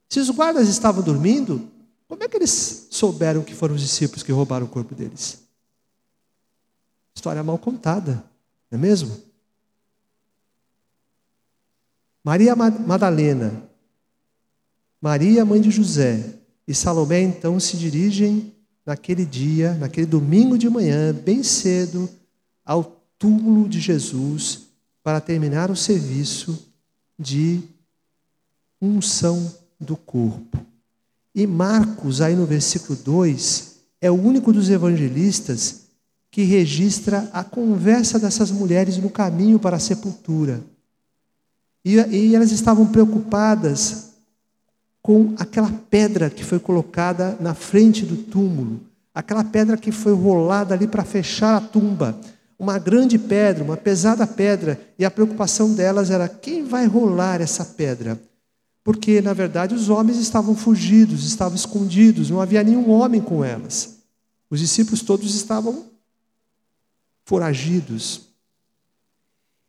Se 0.08 0.18
os 0.18 0.30
guardas 0.30 0.70
estavam 0.70 1.02
dormindo, 1.02 1.68
como 2.08 2.24
é 2.24 2.28
que 2.28 2.36
eles 2.36 2.88
souberam 2.90 3.44
que 3.44 3.54
foram 3.54 3.74
os 3.74 3.82
discípulos 3.82 4.22
que 4.22 4.32
roubaram 4.32 4.66
o 4.66 4.68
corpo 4.68 4.94
deles? 4.94 5.46
História 7.14 7.42
mal 7.42 7.58
contada, 7.58 8.24
não 8.70 8.78
é 8.78 8.82
mesmo? 8.82 9.16
Maria 12.24 12.56
Madalena, 12.56 13.62
Maria, 15.00 15.44
mãe 15.44 15.60
de 15.60 15.70
José, 15.70 16.34
e 16.66 16.74
Salomé 16.74 17.20
então 17.20 17.60
se 17.60 17.76
dirigem 17.76 18.54
naquele 18.84 19.24
dia, 19.24 19.74
naquele 19.74 20.06
domingo 20.06 20.58
de 20.58 20.68
manhã, 20.68 21.14
bem 21.14 21.42
cedo, 21.42 22.08
ao 22.64 22.84
túmulo 23.18 23.68
de 23.68 23.80
Jesus 23.80 24.68
para 25.02 25.20
terminar 25.20 25.70
o 25.70 25.76
serviço 25.76 26.70
de 27.18 27.62
unção 28.80 29.54
do 29.80 29.96
corpo. 29.96 30.67
E 31.38 31.46
Marcos, 31.46 32.20
aí 32.20 32.34
no 32.34 32.44
versículo 32.44 32.98
2, 32.98 33.76
é 34.00 34.10
o 34.10 34.20
único 34.20 34.52
dos 34.52 34.68
evangelistas 34.68 35.82
que 36.32 36.42
registra 36.42 37.30
a 37.32 37.44
conversa 37.44 38.18
dessas 38.18 38.50
mulheres 38.50 38.98
no 38.98 39.08
caminho 39.08 39.56
para 39.56 39.76
a 39.76 39.78
sepultura. 39.78 40.60
E, 41.84 41.94
e 41.94 42.34
elas 42.34 42.50
estavam 42.50 42.88
preocupadas 42.88 44.14
com 45.00 45.32
aquela 45.38 45.70
pedra 45.88 46.28
que 46.28 46.42
foi 46.42 46.58
colocada 46.58 47.36
na 47.38 47.54
frente 47.54 48.04
do 48.04 48.16
túmulo, 48.16 48.80
aquela 49.14 49.44
pedra 49.44 49.76
que 49.76 49.92
foi 49.92 50.12
rolada 50.12 50.74
ali 50.74 50.88
para 50.88 51.04
fechar 51.04 51.56
a 51.56 51.60
tumba. 51.60 52.18
Uma 52.58 52.80
grande 52.80 53.16
pedra, 53.16 53.62
uma 53.62 53.76
pesada 53.76 54.26
pedra, 54.26 54.76
e 54.98 55.04
a 55.04 55.10
preocupação 55.10 55.72
delas 55.72 56.10
era: 56.10 56.28
quem 56.28 56.64
vai 56.64 56.84
rolar 56.86 57.40
essa 57.40 57.64
pedra? 57.64 58.18
Porque 58.88 59.20
na 59.20 59.34
verdade 59.34 59.74
os 59.74 59.90
homens 59.90 60.16
estavam 60.16 60.56
fugidos, 60.56 61.26
estavam 61.26 61.54
escondidos, 61.54 62.30
não 62.30 62.40
havia 62.40 62.64
nenhum 62.64 62.88
homem 62.88 63.20
com 63.20 63.44
elas. 63.44 63.98
Os 64.48 64.60
discípulos 64.60 65.02
todos 65.02 65.34
estavam 65.34 65.90
foragidos. 67.22 68.30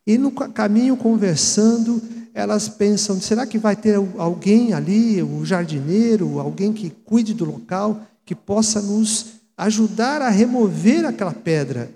E 0.07 0.17
no 0.17 0.31
caminho 0.31 0.95
conversando, 0.95 2.01
elas 2.33 2.69
pensam: 2.69 3.19
será 3.19 3.45
que 3.45 3.57
vai 3.57 3.75
ter 3.75 3.95
alguém 4.17 4.71
ali, 4.71 5.21
o 5.21 5.43
jardineiro, 5.43 6.39
alguém 6.39 6.71
que 6.71 6.89
cuide 6.89 7.33
do 7.33 7.43
local, 7.43 8.01
que 8.23 8.33
possa 8.33 8.81
nos 8.81 9.33
ajudar 9.57 10.21
a 10.21 10.29
remover 10.29 11.03
aquela 11.03 11.33
pedra? 11.33 11.93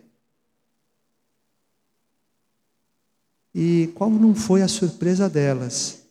E 3.55 3.93
qual 3.95 4.09
não 4.09 4.35
foi 4.35 4.61
a 4.61 4.67
surpresa 4.67 5.29
delas? 5.29 6.02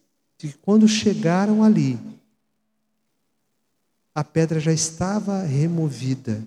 Que 0.42 0.54
quando 0.54 0.88
chegaram 0.88 1.62
ali, 1.62 1.96
a 4.12 4.24
pedra 4.24 4.58
já 4.58 4.72
estava 4.72 5.40
removida. 5.44 6.42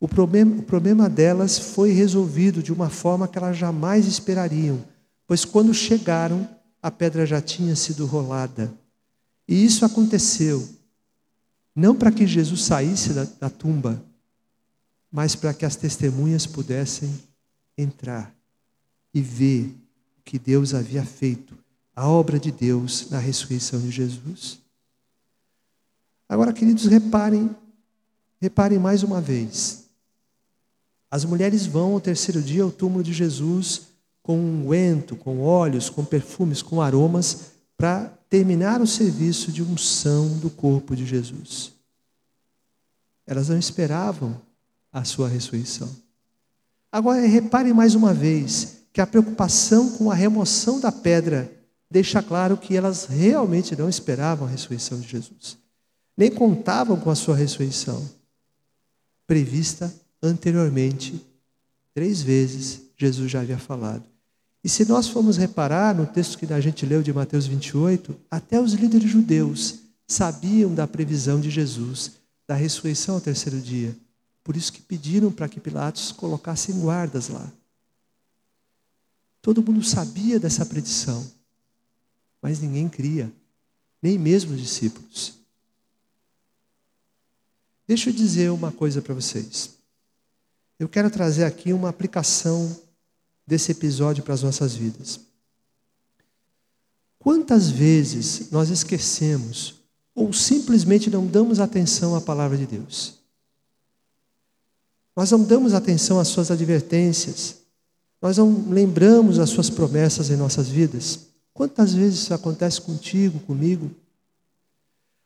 O 0.00 0.08
problema, 0.08 0.56
o 0.56 0.62
problema 0.64 1.08
delas 1.08 1.56
foi 1.56 1.92
resolvido 1.92 2.60
de 2.60 2.72
uma 2.72 2.90
forma 2.90 3.28
que 3.28 3.38
elas 3.38 3.56
jamais 3.56 4.08
esperariam, 4.08 4.84
pois 5.28 5.44
quando 5.44 5.72
chegaram, 5.72 6.48
a 6.82 6.90
pedra 6.90 7.24
já 7.24 7.40
tinha 7.40 7.76
sido 7.76 8.04
rolada. 8.04 8.74
E 9.46 9.64
isso 9.64 9.84
aconteceu 9.84 10.68
não 11.72 11.94
para 11.94 12.10
que 12.10 12.26
Jesus 12.26 12.64
saísse 12.64 13.12
da, 13.12 13.22
da 13.38 13.48
tumba, 13.48 14.04
mas 15.08 15.36
para 15.36 15.54
que 15.54 15.64
as 15.64 15.76
testemunhas 15.76 16.46
pudessem 16.46 17.14
entrar 17.78 18.34
e 19.14 19.20
ver 19.20 19.72
o 20.18 20.22
que 20.24 20.36
Deus 20.36 20.74
havia 20.74 21.04
feito 21.04 21.62
a 21.94 22.08
obra 22.08 22.38
de 22.38 22.50
Deus 22.50 23.10
na 23.10 23.18
ressurreição 23.18 23.80
de 23.80 23.90
Jesus. 23.90 24.58
Agora, 26.28 26.52
queridos, 26.52 26.86
reparem, 26.86 27.54
reparem 28.40 28.78
mais 28.78 29.02
uma 29.02 29.20
vez. 29.20 29.84
As 31.10 31.24
mulheres 31.24 31.66
vão 31.66 31.92
ao 31.92 32.00
terceiro 32.00 32.42
dia 32.42 32.62
ao 32.62 32.72
túmulo 32.72 33.04
de 33.04 33.12
Jesus 33.12 33.88
com 34.22 34.38
unguento, 34.38 35.14
com 35.14 35.40
óleos, 35.40 35.90
com 35.90 36.04
perfumes, 36.04 36.62
com 36.62 36.80
aromas, 36.80 37.52
para 37.76 38.06
terminar 38.28 38.80
o 38.80 38.86
serviço 38.86 39.52
de 39.52 39.62
unção 39.62 40.38
do 40.38 40.48
corpo 40.50 40.96
de 40.96 41.04
Jesus. 41.04 41.72
Elas 43.26 43.48
não 43.48 43.58
esperavam 43.58 44.40
a 44.90 45.04
sua 45.04 45.28
ressurreição. 45.28 45.88
Agora, 46.90 47.20
reparem 47.26 47.72
mais 47.72 47.94
uma 47.94 48.14
vez 48.14 48.78
que 48.92 49.00
a 49.00 49.06
preocupação 49.06 49.90
com 49.90 50.10
a 50.10 50.14
remoção 50.14 50.80
da 50.80 50.90
pedra 50.90 51.52
deixa 51.94 52.20
claro 52.20 52.56
que 52.56 52.76
elas 52.76 53.04
realmente 53.04 53.76
não 53.76 53.88
esperavam 53.88 54.48
a 54.48 54.50
ressurreição 54.50 54.98
de 54.98 55.06
Jesus. 55.06 55.56
nem 56.16 56.28
contavam 56.28 56.98
com 56.98 57.08
a 57.08 57.14
sua 57.14 57.36
ressurreição, 57.36 58.04
prevista 59.28 59.94
anteriormente. 60.20 61.24
Três 61.92 62.20
vezes 62.20 62.80
Jesus 62.96 63.30
já 63.30 63.40
havia 63.40 63.58
falado. 63.58 64.04
E 64.62 64.68
se 64.68 64.84
nós 64.84 65.06
formos 65.06 65.36
reparar 65.36 65.94
no 65.94 66.04
texto 66.04 66.36
que 66.36 66.52
a 66.52 66.60
gente 66.60 66.84
leu 66.84 67.00
de 67.00 67.12
Mateus 67.12 67.46
28, 67.46 68.14
até 68.28 68.60
os 68.60 68.72
líderes 68.72 69.10
judeus 69.10 69.76
sabiam 70.06 70.74
da 70.74 70.88
previsão 70.88 71.40
de 71.40 71.50
Jesus, 71.50 72.12
da 72.46 72.54
ressurreição 72.54 73.16
ao 73.16 73.20
terceiro 73.20 73.60
dia. 73.60 73.96
Por 74.42 74.56
isso 74.56 74.72
que 74.72 74.82
pediram 74.82 75.30
para 75.30 75.48
que 75.48 75.60
Pilatos 75.60 76.10
colocasse 76.10 76.72
guardas 76.72 77.28
lá. 77.28 77.52
Todo 79.40 79.62
mundo 79.62 79.82
sabia 79.84 80.40
dessa 80.40 80.64
predição, 80.66 81.24
mas 82.44 82.60
ninguém 82.60 82.90
cria, 82.90 83.32
nem 84.02 84.18
mesmo 84.18 84.52
os 84.52 84.60
discípulos. 84.60 85.32
Deixa 87.88 88.10
eu 88.10 88.12
dizer 88.12 88.50
uma 88.50 88.70
coisa 88.70 89.00
para 89.00 89.14
vocês. 89.14 89.70
Eu 90.78 90.86
quero 90.86 91.10
trazer 91.10 91.44
aqui 91.44 91.72
uma 91.72 91.88
aplicação 91.88 92.78
desse 93.46 93.72
episódio 93.72 94.22
para 94.22 94.34
as 94.34 94.42
nossas 94.42 94.74
vidas. 94.74 95.20
Quantas 97.18 97.70
vezes 97.70 98.50
nós 98.50 98.68
esquecemos 98.68 99.76
ou 100.14 100.30
simplesmente 100.30 101.08
não 101.08 101.26
damos 101.26 101.58
atenção 101.58 102.14
à 102.14 102.20
palavra 102.20 102.58
de 102.58 102.66
Deus? 102.66 103.20
Nós 105.16 105.30
não 105.30 105.42
damos 105.42 105.72
atenção 105.72 106.20
às 106.20 106.28
suas 106.28 106.50
advertências, 106.50 107.56
nós 108.20 108.36
não 108.36 108.68
lembramos 108.68 109.38
as 109.38 109.48
suas 109.48 109.70
promessas 109.70 110.28
em 110.28 110.36
nossas 110.36 110.68
vidas. 110.68 111.32
Quantas 111.54 111.94
vezes 111.94 112.20
isso 112.20 112.34
acontece 112.34 112.80
contigo, 112.80 113.38
comigo? 113.40 113.90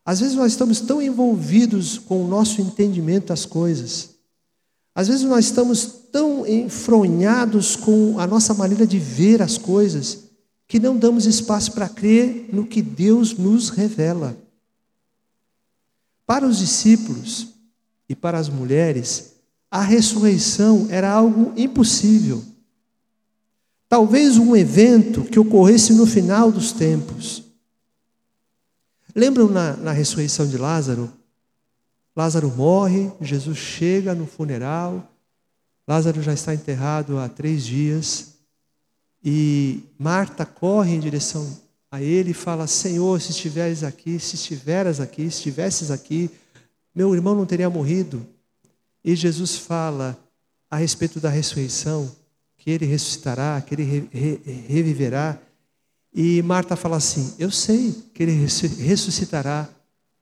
Às 0.04 0.20
vezes 0.20 0.36
nós 0.36 0.52
estamos 0.52 0.80
tão 0.80 1.00
envolvidos 1.00 1.98
com 1.98 2.22
o 2.22 2.28
nosso 2.28 2.60
entendimento 2.60 3.28
das 3.28 3.46
coisas. 3.46 4.10
Às 4.94 5.08
vezes 5.08 5.24
nós 5.24 5.46
estamos 5.46 5.86
tão 6.12 6.46
enfronhados 6.46 7.76
com 7.76 8.18
a 8.18 8.26
nossa 8.26 8.52
maneira 8.52 8.86
de 8.86 8.98
ver 8.98 9.40
as 9.40 9.56
coisas 9.56 10.24
que 10.66 10.78
não 10.78 10.98
damos 10.98 11.24
espaço 11.24 11.72
para 11.72 11.88
crer 11.88 12.50
no 12.52 12.66
que 12.66 12.82
Deus 12.82 13.36
nos 13.36 13.70
revela. 13.70 14.36
Para 16.26 16.46
os 16.46 16.58
discípulos 16.58 17.48
e 18.06 18.14
para 18.14 18.38
as 18.38 18.50
mulheres, 18.50 19.32
a 19.70 19.80
ressurreição 19.80 20.86
era 20.90 21.10
algo 21.10 21.54
impossível. 21.56 22.44
Talvez 23.88 24.36
um 24.36 24.54
evento 24.54 25.24
que 25.24 25.38
ocorresse 25.38 25.94
no 25.94 26.06
final 26.06 26.52
dos 26.52 26.72
tempos. 26.72 27.42
Lembram 29.14 29.48
na, 29.48 29.76
na 29.76 29.92
ressurreição 29.92 30.46
de 30.46 30.58
Lázaro? 30.58 31.10
Lázaro 32.14 32.50
morre, 32.50 33.10
Jesus 33.20 33.56
chega 33.56 34.14
no 34.14 34.26
funeral, 34.26 35.10
Lázaro 35.86 36.20
já 36.20 36.34
está 36.34 36.52
enterrado 36.52 37.16
há 37.18 37.28
três 37.28 37.64
dias, 37.64 38.34
e 39.24 39.82
Marta 39.98 40.44
corre 40.44 40.94
em 40.94 41.00
direção 41.00 41.48
a 41.90 42.02
ele 42.02 42.32
e 42.32 42.34
fala: 42.34 42.66
Senhor, 42.66 43.20
se 43.20 43.30
estiveres 43.30 43.82
aqui, 43.82 44.18
se 44.18 44.34
estiveras 44.34 45.00
aqui, 45.00 45.22
se 45.22 45.38
estivesses 45.38 45.90
aqui, 45.90 46.30
meu 46.94 47.14
irmão 47.14 47.34
não 47.34 47.46
teria 47.46 47.70
morrido. 47.70 48.26
E 49.04 49.14
Jesus 49.16 49.56
fala 49.56 50.18
a 50.70 50.76
respeito 50.76 51.18
da 51.20 51.30
ressurreição, 51.30 52.10
que 52.68 52.72
ele 52.72 52.84
ressuscitará, 52.84 53.62
que 53.62 53.74
ele 53.74 53.82
re, 53.82 54.08
re, 54.12 54.40
reviverá. 54.68 55.40
E 56.12 56.42
Marta 56.42 56.76
fala 56.76 56.98
assim: 56.98 57.32
Eu 57.38 57.50
sei 57.50 57.94
que 58.12 58.22
ele 58.22 58.32
ressuscitará 58.32 59.66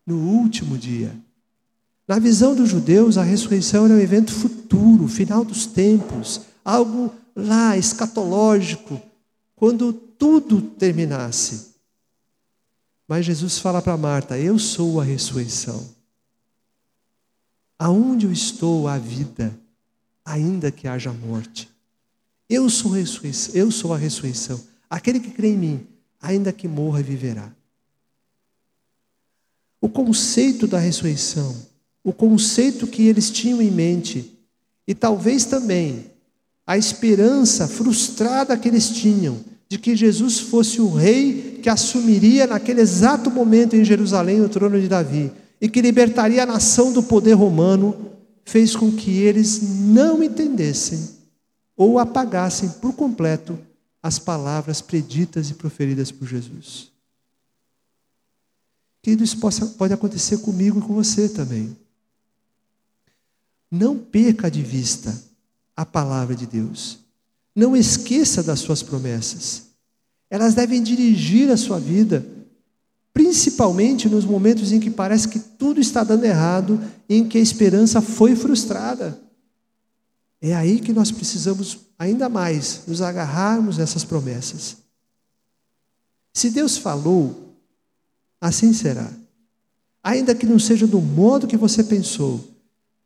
no 0.07 0.17
último 0.17 0.79
dia. 0.79 1.13
Na 2.07 2.21
visão 2.21 2.55
dos 2.55 2.69
judeus, 2.69 3.19
a 3.19 3.25
ressurreição 3.25 3.87
era 3.87 3.95
um 3.95 3.99
evento 3.99 4.31
futuro, 4.31 5.09
final 5.09 5.45
dos 5.45 5.67
tempos, 5.67 6.43
algo 6.65 7.13
lá 7.35 7.77
escatológico, 7.77 9.03
quando 9.57 9.93
tudo 9.93 10.63
terminasse. 10.63 11.75
Mas 13.09 13.27
Jesus 13.27 13.59
fala 13.59 13.83
para 13.83 13.97
Marta: 13.97 14.39
Eu 14.39 14.57
sou 14.57 15.01
a 15.01 15.05
ressurreição. 15.05 15.85
Aonde 17.77 18.25
eu 18.25 18.31
estou, 18.33 18.87
há 18.87 18.99
vida, 18.99 19.53
ainda 20.25 20.71
que 20.71 20.87
haja 20.87 21.13
morte. 21.13 21.75
Eu 22.49 22.71
sou, 22.71 22.95
a 22.95 22.99
ressurreição, 22.99 23.55
eu 23.55 23.71
sou 23.71 23.93
a 23.93 23.99
ressurreição. 23.99 24.61
Aquele 24.89 25.19
que 25.19 25.31
crê 25.31 25.49
em 25.49 25.57
mim, 25.57 25.87
ainda 26.21 26.53
que 26.53 26.69
morra, 26.69 27.03
viverá. 27.03 27.53
O 29.81 29.89
conceito 29.89 30.67
da 30.67 30.79
ressurreição, 30.79 31.55
o 32.05 32.13
conceito 32.13 32.87
que 32.87 33.07
eles 33.07 33.31
tinham 33.31 33.61
em 33.61 33.71
mente, 33.71 34.39
e 34.87 34.95
talvez 34.95 35.45
também 35.45 36.11
a 36.65 36.79
esperança 36.79 37.67
frustrada 37.67 38.57
que 38.57 38.69
eles 38.69 38.91
tinham 38.91 39.41
de 39.69 39.79
que 39.79 39.97
Jesus 39.97 40.39
fosse 40.39 40.81
o 40.81 40.93
rei 40.93 41.59
que 41.61 41.69
assumiria 41.69 42.47
naquele 42.47 42.81
exato 42.81 43.31
momento 43.31 43.75
em 43.75 43.85
Jerusalém 43.85 44.41
o 44.41 44.49
trono 44.49 44.81
de 44.81 44.89
Davi 44.89 45.33
e 45.61 45.69
que 45.69 45.81
libertaria 45.81 46.45
a 46.45 46.47
nação 46.47 46.93
do 46.93 47.03
poder 47.03 47.33
romano, 47.33 48.13
fez 48.45 48.77
com 48.77 48.93
que 48.93 49.11
eles 49.19 49.61
não 49.61 50.23
entendessem 50.23 51.16
ou 51.77 51.99
apagassem 51.99 52.69
por 52.69 52.95
completo 52.95 53.59
as 54.03 54.19
palavras 54.19 54.81
preditas 54.81 55.51
e 55.51 55.55
proferidas 55.55 56.11
por 56.11 56.27
Jesus. 56.27 56.91
Querido, 59.03 59.23
isso 59.23 59.39
pode 59.77 59.93
acontecer 59.93 60.39
comigo 60.39 60.79
e 60.79 60.83
com 60.83 60.95
você 60.95 61.29
também. 61.29 61.77
Não 63.71 63.99
perca 63.99 64.51
de 64.51 64.63
vista 64.63 65.17
a 65.77 65.85
palavra 65.85 66.35
de 66.35 66.47
Deus. 66.47 66.99
Não 67.55 67.77
esqueça 67.77 68.43
das 68.43 68.61
suas 68.61 68.83
promessas. 68.83 69.67
Elas 70.31 70.55
devem 70.55 70.83
dirigir 70.83 71.51
a 71.51 71.57
sua 71.57 71.79
vida, 71.79 72.27
principalmente 73.13 74.09
nos 74.09 74.25
momentos 74.25 74.73
em 74.73 74.81
que 74.81 74.91
parece 74.91 75.29
que 75.29 75.39
tudo 75.39 75.81
está 75.81 76.03
dando 76.03 76.25
errado, 76.25 76.81
em 77.09 77.29
que 77.29 77.39
a 77.39 77.41
esperança 77.41 78.01
foi 78.01 78.35
frustrada. 78.35 79.26
É 80.49 80.55
aí 80.55 80.79
que 80.79 80.93
nós 80.93 81.11
precisamos 81.11 81.79
ainda 81.99 82.29
mais 82.29 82.83
nos 82.87 83.03
agarrarmos 83.03 83.79
nessas 83.79 84.05
promessas. 84.05 84.77
Se 86.33 86.51
Deus 86.51 86.79
falou, 86.79 87.53
assim 88.41 88.73
será. 88.73 89.11
Ainda 90.05 90.37
que 90.37 90.47
não 90.47 90.61
seja 90.61 90.87
do 90.87 91.01
modo 91.01 91.49
que 91.49 91.57
você 91.57 91.83
pensou, 91.83 92.49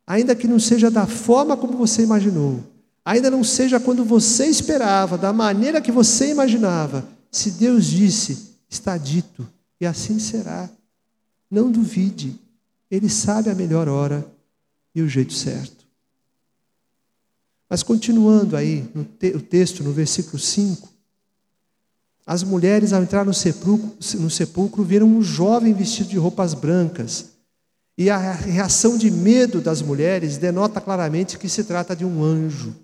ainda 0.06 0.36
que 0.36 0.46
não 0.46 0.60
seja 0.60 0.90
da 0.90 1.06
forma 1.06 1.56
como 1.56 1.78
você 1.78 2.02
imaginou, 2.02 2.62
ainda 3.02 3.30
não 3.30 3.42
seja 3.42 3.80
quando 3.80 4.04
você 4.04 4.44
esperava, 4.44 5.16
da 5.16 5.32
maneira 5.32 5.80
que 5.80 5.90
você 5.90 6.30
imaginava, 6.30 7.08
se 7.32 7.52
Deus 7.52 7.86
disse, 7.86 8.54
está 8.68 8.98
dito, 8.98 9.48
e 9.80 9.86
assim 9.86 10.18
será. 10.18 10.68
Não 11.50 11.72
duvide, 11.72 12.38
Ele 12.90 13.08
sabe 13.08 13.48
a 13.48 13.54
melhor 13.54 13.88
hora 13.88 14.30
e 14.94 15.00
o 15.00 15.08
jeito 15.08 15.32
certo. 15.32 15.79
Mas 17.70 17.84
continuando 17.84 18.56
aí 18.56 18.84
no 18.92 19.04
te 19.04 19.28
o 19.28 19.40
texto, 19.40 19.84
no 19.84 19.92
versículo 19.92 20.40
5, 20.40 20.88
as 22.26 22.42
mulheres, 22.42 22.92
ao 22.92 23.00
entrar 23.00 23.24
no 23.24 23.32
sepulcro, 23.32 23.92
no 24.18 24.28
sepulcro, 24.28 24.82
viram 24.82 25.06
um 25.06 25.22
jovem 25.22 25.72
vestido 25.72 26.10
de 26.10 26.18
roupas 26.18 26.52
brancas. 26.52 27.30
E 27.96 28.10
a 28.10 28.18
reação 28.32 28.98
de 28.98 29.10
medo 29.10 29.60
das 29.60 29.82
mulheres 29.82 30.36
denota 30.36 30.80
claramente 30.80 31.38
que 31.38 31.48
se 31.48 31.62
trata 31.62 31.94
de 31.94 32.04
um 32.04 32.24
anjo. 32.24 32.74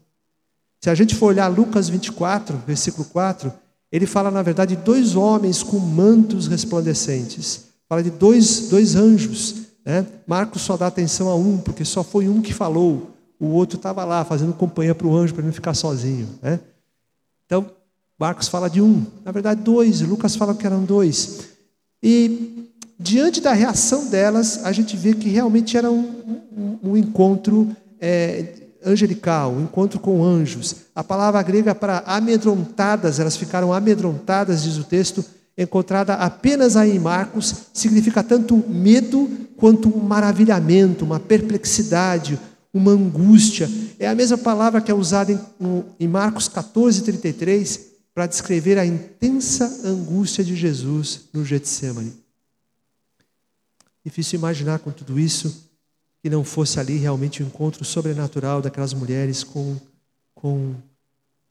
Se 0.80 0.88
a 0.88 0.94
gente 0.94 1.16
for 1.16 1.26
olhar 1.26 1.48
Lucas 1.48 1.88
24, 1.88 2.62
versículo 2.66 3.04
4, 3.06 3.52
ele 3.90 4.06
fala, 4.06 4.30
na 4.30 4.42
verdade, 4.42 4.76
de 4.76 4.82
dois 4.82 5.16
homens 5.16 5.62
com 5.62 5.78
mantos 5.78 6.46
resplandecentes. 6.46 7.66
Fala 7.88 8.02
de 8.02 8.10
dois, 8.10 8.68
dois 8.68 8.94
anjos. 8.94 9.54
Né? 9.84 10.06
Marcos 10.26 10.62
só 10.62 10.76
dá 10.76 10.86
atenção 10.86 11.28
a 11.28 11.34
um, 11.34 11.58
porque 11.58 11.84
só 11.84 12.04
foi 12.04 12.28
um 12.28 12.40
que 12.40 12.52
falou 12.52 13.15
o 13.38 13.46
outro 13.46 13.76
estava 13.76 14.04
lá 14.04 14.24
fazendo 14.24 14.52
companhia 14.52 14.94
para 14.94 15.06
o 15.06 15.16
anjo 15.16 15.34
para 15.34 15.44
não 15.44 15.52
ficar 15.52 15.74
sozinho. 15.74 16.28
Né? 16.42 16.60
Então, 17.44 17.70
Marcos 18.18 18.48
fala 18.48 18.68
de 18.68 18.80
um, 18.80 19.04
na 19.24 19.30
verdade 19.30 19.60
dois, 19.62 20.00
Lucas 20.00 20.36
fala 20.36 20.54
que 20.54 20.66
eram 20.66 20.84
dois. 20.84 21.48
E 22.02 22.70
diante 22.98 23.40
da 23.40 23.52
reação 23.52 24.06
delas, 24.08 24.64
a 24.64 24.72
gente 24.72 24.96
vê 24.96 25.14
que 25.14 25.28
realmente 25.28 25.76
era 25.76 25.90
um, 25.90 26.38
um, 26.56 26.90
um 26.90 26.96
encontro 26.96 27.74
é, 28.00 28.54
angelical, 28.84 29.52
um 29.52 29.62
encontro 29.62 30.00
com 30.00 30.24
anjos. 30.24 30.76
A 30.94 31.04
palavra 31.04 31.42
grega 31.42 31.74
para 31.74 31.98
amedrontadas, 32.06 33.20
elas 33.20 33.36
ficaram 33.36 33.72
amedrontadas, 33.72 34.62
diz 34.62 34.78
o 34.78 34.84
texto, 34.84 35.24
encontrada 35.58 36.14
apenas 36.14 36.76
aí 36.76 36.96
em 36.96 36.98
Marcos, 36.98 37.54
significa 37.72 38.22
tanto 38.22 38.56
medo 38.68 39.28
quanto 39.56 39.88
um 39.88 40.00
maravilhamento, 40.00 41.04
uma 41.04 41.18
perplexidade, 41.18 42.38
uma 42.76 42.92
angústia. 42.92 43.68
É 43.98 44.06
a 44.06 44.14
mesma 44.14 44.38
palavra 44.38 44.80
que 44.80 44.90
é 44.90 44.94
usada 44.94 45.32
em, 45.32 45.40
em 45.98 46.06
Marcos 46.08 46.48
14, 46.48 47.02
33, 47.02 47.86
para 48.14 48.26
descrever 48.26 48.78
a 48.78 48.86
intensa 48.86 49.64
angústia 49.84 50.42
de 50.42 50.56
Jesus 50.56 51.22
no 51.32 51.44
Getsemane. 51.44 52.14
Difícil 54.04 54.38
imaginar 54.38 54.78
com 54.78 54.90
tudo 54.90 55.18
isso 55.18 55.68
que 56.22 56.30
não 56.30 56.44
fosse 56.44 56.80
ali 56.80 56.96
realmente 56.96 57.42
o 57.42 57.44
um 57.44 57.48
encontro 57.48 57.84
sobrenatural 57.84 58.62
daquelas 58.62 58.94
mulheres 58.94 59.44
com, 59.44 59.76
com 60.34 60.74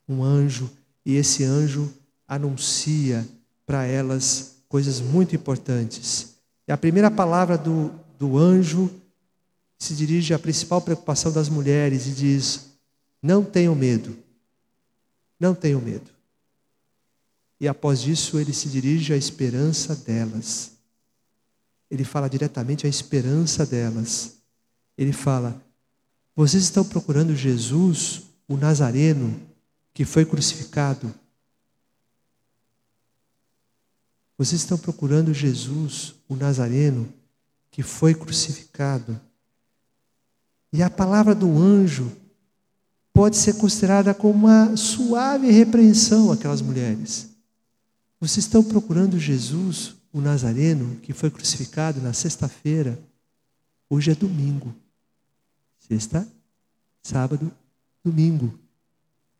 um 0.08 0.22
anjo, 0.22 0.70
e 1.04 1.14
esse 1.16 1.44
anjo 1.44 1.92
anuncia 2.26 3.26
para 3.64 3.84
elas 3.84 4.56
coisas 4.68 5.00
muito 5.00 5.34
importantes. 5.34 6.34
E 6.66 6.72
a 6.72 6.76
primeira 6.76 7.10
palavra 7.10 7.56
do, 7.56 7.90
do 8.18 8.36
anjo 8.36 8.90
se 9.78 9.94
dirige 9.94 10.32
à 10.32 10.38
principal 10.38 10.80
preocupação 10.80 11.32
das 11.32 11.48
mulheres 11.48 12.06
e 12.06 12.10
diz: 12.10 12.66
Não 13.22 13.44
tenham 13.44 13.74
medo, 13.74 14.16
não 15.38 15.54
tenham 15.54 15.80
medo. 15.80 16.10
E 17.58 17.66
após 17.66 18.00
isso, 18.06 18.38
ele 18.38 18.52
se 18.52 18.68
dirige 18.68 19.12
à 19.12 19.16
esperança 19.16 19.94
delas. 19.94 20.72
Ele 21.90 22.04
fala 22.04 22.28
diretamente 22.28 22.86
à 22.86 22.88
esperança 22.88 23.64
delas. 23.64 24.36
Ele 24.96 25.12
fala: 25.12 25.60
Vocês 26.34 26.62
estão 26.62 26.84
procurando 26.84 27.34
Jesus, 27.34 28.22
o 28.48 28.56
Nazareno, 28.56 29.40
que 29.94 30.04
foi 30.04 30.24
crucificado. 30.24 31.14
Vocês 34.38 34.60
estão 34.60 34.76
procurando 34.76 35.32
Jesus, 35.32 36.14
o 36.28 36.36
Nazareno, 36.36 37.10
que 37.70 37.82
foi 37.82 38.14
crucificado. 38.14 39.18
E 40.76 40.82
a 40.82 40.90
palavra 40.90 41.34
do 41.34 41.56
anjo 41.56 42.12
pode 43.10 43.38
ser 43.38 43.54
considerada 43.54 44.12
como 44.12 44.46
uma 44.46 44.76
suave 44.76 45.50
repreensão 45.50 46.30
àquelas 46.30 46.60
mulheres. 46.60 47.30
Vocês 48.20 48.44
estão 48.44 48.62
procurando 48.62 49.18
Jesus, 49.18 49.94
o 50.12 50.20
Nazareno, 50.20 50.96
que 50.96 51.14
foi 51.14 51.30
crucificado 51.30 51.98
na 52.02 52.12
sexta-feira. 52.12 53.02
Hoje 53.88 54.10
é 54.10 54.14
domingo. 54.14 54.74
Sexta, 55.78 56.28
sábado, 57.02 57.50
domingo. 58.04 58.52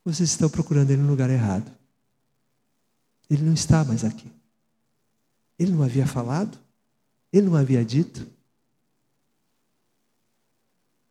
Vocês 0.06 0.30
estão 0.30 0.48
procurando 0.48 0.90
ele 0.90 1.02
no 1.02 1.10
lugar 1.10 1.28
errado. 1.28 1.70
Ele 3.28 3.42
não 3.42 3.52
está 3.52 3.84
mais 3.84 4.04
aqui. 4.04 4.32
Ele 5.58 5.72
não 5.72 5.82
havia 5.82 6.06
falado? 6.06 6.58
Ele 7.30 7.44
não 7.46 7.56
havia 7.56 7.84
dito? 7.84 8.26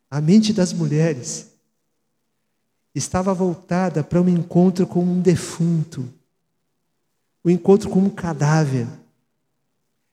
A 0.09 0.21
mente 0.21 0.53
das 0.53 0.71
mulheres 0.71 1.47
estava 2.93 3.33
voltada 3.33 4.03
para 4.03 4.21
um 4.21 4.29
encontro 4.29 4.87
com 4.87 5.03
um 5.03 5.19
defunto, 5.19 6.07
um 7.43 7.49
encontro 7.49 7.89
com 7.89 7.99
um 7.99 8.09
cadáver. 8.09 8.87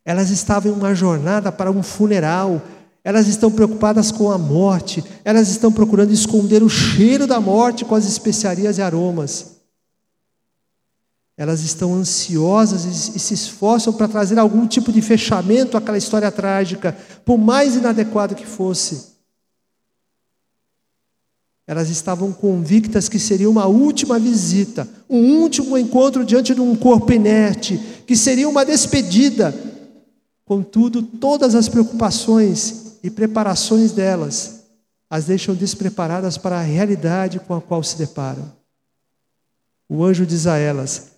Elas 0.05 0.31
estavam 0.31 0.73
em 0.73 0.75
uma 0.75 0.95
jornada 0.95 1.53
para 1.53 1.71
um 1.71 1.83
funeral, 1.83 2.61
elas 3.05 3.29
estão 3.29 3.51
preocupadas 3.51 4.11
com 4.11 4.31
a 4.31 4.39
morte, 4.39 5.05
elas 5.25 5.49
estão 5.49 5.73
procurando 5.73 6.13
esconder 6.13 6.63
o 6.63 6.69
cheiro 6.69 7.27
da 7.27 7.41
morte 7.41 7.85
com 7.85 7.95
as 7.95 8.05
especiarias 8.05 8.79
e 8.79 8.83
aromas. 8.83 9.53
Elas 11.37 11.63
estão 11.63 11.95
ansiosas 11.95 12.85
e 12.85 13.19
se 13.19 13.35
esforçam 13.35 13.93
para 13.93 14.07
trazer 14.07 14.39
algum 14.39 14.67
tipo 14.67 14.93
de 14.93 15.01
fechamento 15.01 15.77
àquela 15.77 15.99
história 15.99 16.31
trágica, 16.31 16.97
por 17.25 17.39
mais 17.39 17.75
inadequado 17.75 18.35
que 18.35 18.47
fosse. 18.47 19.12
Elas 21.73 21.89
estavam 21.89 22.35
convictas 22.35 23.09
que 23.09 23.19
seria 23.19 23.49
uma 23.49 23.65
última 23.65 24.19
visita, 24.19 24.87
um 25.09 25.41
último 25.41 25.79
encontro 25.79 26.23
diante 26.23 26.55
de 26.55 26.61
um 26.61 26.77
corpo 26.77 27.15
inerte, 27.15 27.81
que 28.07 28.15
seria 28.15 28.47
uma 28.47 28.63
despedida. 28.63 29.59
Contudo, 30.45 31.03
todas 31.03 31.55
as 31.55 31.71
preocupações 31.71 32.99
e 33.03 33.09
preparações 33.09 33.91
delas 33.91 34.65
as 35.09 35.25
deixam 35.25 35.55
despreparadas 35.55 36.37
para 36.37 36.59
a 36.59 36.63
realidade 36.63 37.41
com 37.41 37.55
a 37.55 37.61
qual 37.63 37.83
se 37.83 37.97
deparam. 37.97 38.53
O 39.89 40.05
anjo 40.05 40.27
diz 40.27 40.47
a 40.47 40.59
elas: 40.59 41.13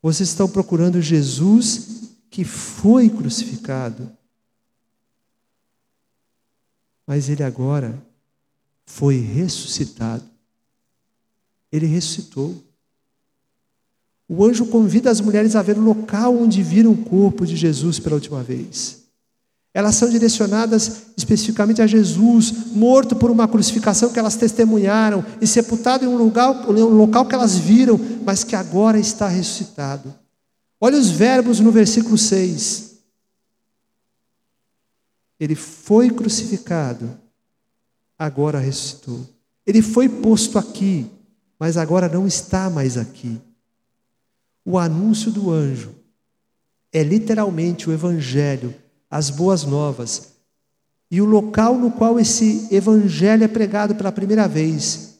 Vocês 0.00 0.30
estão 0.30 0.48
procurando 0.48 1.02
Jesus 1.02 2.14
que 2.30 2.44
foi 2.44 3.10
crucificado. 3.10 4.10
Mas 7.06 7.28
ele 7.28 7.42
agora 7.42 8.07
foi 8.88 9.18
ressuscitado. 9.18 10.24
Ele 11.70 11.86
ressuscitou. 11.86 12.56
O 14.26 14.44
anjo 14.44 14.66
convida 14.66 15.10
as 15.10 15.20
mulheres 15.20 15.54
a 15.54 15.62
ver 15.62 15.78
o 15.78 15.82
local 15.82 16.36
onde 16.36 16.62
viram 16.62 16.92
o 16.92 17.04
corpo 17.04 17.46
de 17.46 17.54
Jesus 17.54 17.98
pela 17.98 18.16
última 18.16 18.42
vez. 18.42 19.04
Elas 19.74 19.94
são 19.94 20.08
direcionadas 20.08 21.02
especificamente 21.16 21.82
a 21.82 21.86
Jesus, 21.86 22.72
morto 22.72 23.14
por 23.14 23.30
uma 23.30 23.46
crucificação 23.46 24.10
que 24.10 24.18
elas 24.18 24.36
testemunharam 24.36 25.24
e 25.40 25.46
sepultado 25.46 26.04
em 26.04 26.08
um 26.08 26.16
lugar, 26.16 26.68
um 26.68 26.96
local 26.96 27.26
que 27.26 27.34
elas 27.34 27.56
viram, 27.56 28.00
mas 28.24 28.42
que 28.42 28.56
agora 28.56 28.98
está 28.98 29.28
ressuscitado. 29.28 30.12
Olha 30.80 30.98
os 30.98 31.10
verbos 31.10 31.60
no 31.60 31.70
versículo 31.70 32.16
6. 32.16 32.96
Ele 35.38 35.54
foi 35.54 36.10
crucificado 36.10 37.27
agora 38.18 38.58
ressuscitou. 38.58 39.24
Ele 39.64 39.80
foi 39.80 40.08
posto 40.08 40.58
aqui, 40.58 41.06
mas 41.58 41.76
agora 41.76 42.08
não 42.08 42.26
está 42.26 42.68
mais 42.68 42.96
aqui. 42.96 43.40
O 44.64 44.78
anúncio 44.78 45.30
do 45.30 45.50
anjo 45.50 45.94
é 46.92 47.02
literalmente 47.02 47.88
o 47.88 47.92
evangelho, 47.92 48.74
as 49.10 49.30
boas 49.30 49.64
novas. 49.64 50.32
E 51.10 51.20
o 51.20 51.24
local 51.24 51.78
no 51.78 51.90
qual 51.90 52.18
esse 52.18 52.68
evangelho 52.74 53.44
é 53.44 53.48
pregado 53.48 53.94
pela 53.94 54.12
primeira 54.12 54.48
vez 54.48 55.18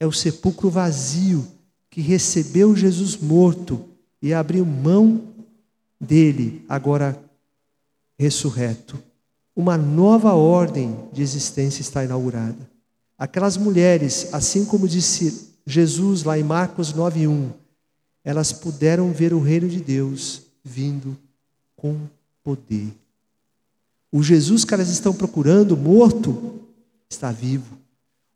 é 0.00 0.06
o 0.06 0.12
sepulcro 0.12 0.70
vazio 0.70 1.46
que 1.90 2.00
recebeu 2.00 2.76
Jesus 2.76 3.16
morto 3.16 3.84
e 4.22 4.32
abriu 4.32 4.64
mão 4.64 5.34
dele, 6.00 6.64
agora 6.68 7.20
ressurreto 8.16 9.07
uma 9.58 9.76
nova 9.76 10.34
ordem 10.34 10.96
de 11.12 11.20
existência 11.20 11.80
está 11.82 12.04
inaugurada. 12.04 12.70
Aquelas 13.18 13.56
mulheres, 13.56 14.28
assim 14.32 14.64
como 14.64 14.86
disse 14.86 15.48
Jesus 15.66 16.22
lá 16.22 16.38
em 16.38 16.44
Marcos 16.44 16.92
9:1, 16.92 17.50
elas 18.22 18.52
puderam 18.52 19.10
ver 19.10 19.34
o 19.34 19.40
reino 19.40 19.68
de 19.68 19.80
Deus 19.80 20.42
vindo 20.62 21.16
com 21.74 21.96
poder. 22.44 22.94
O 24.12 24.22
Jesus 24.22 24.64
que 24.64 24.72
elas 24.72 24.90
estão 24.90 25.12
procurando, 25.12 25.76
morto, 25.76 26.60
está 27.10 27.32
vivo. 27.32 27.76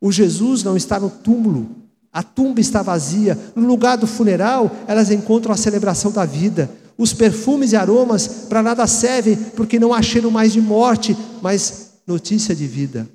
O 0.00 0.10
Jesus 0.10 0.64
não 0.64 0.76
está 0.76 0.98
no 0.98 1.08
túmulo, 1.08 1.70
a 2.12 2.24
tumba 2.24 2.60
está 2.60 2.82
vazia. 2.82 3.38
No 3.54 3.64
lugar 3.64 3.96
do 3.96 4.08
funeral, 4.08 4.68
elas 4.88 5.08
encontram 5.08 5.54
a 5.54 5.56
celebração 5.56 6.10
da 6.10 6.24
vida. 6.24 6.68
Os 6.96 7.12
perfumes 7.12 7.72
e 7.72 7.76
aromas 7.76 8.26
para 8.48 8.62
nada 8.62 8.86
servem, 8.86 9.36
porque 9.36 9.78
não 9.78 9.92
há 9.92 10.02
cheiro 10.02 10.30
mais 10.30 10.52
de 10.52 10.60
morte, 10.60 11.16
mas 11.40 11.92
notícia 12.06 12.54
de 12.54 12.66
vida. 12.66 13.08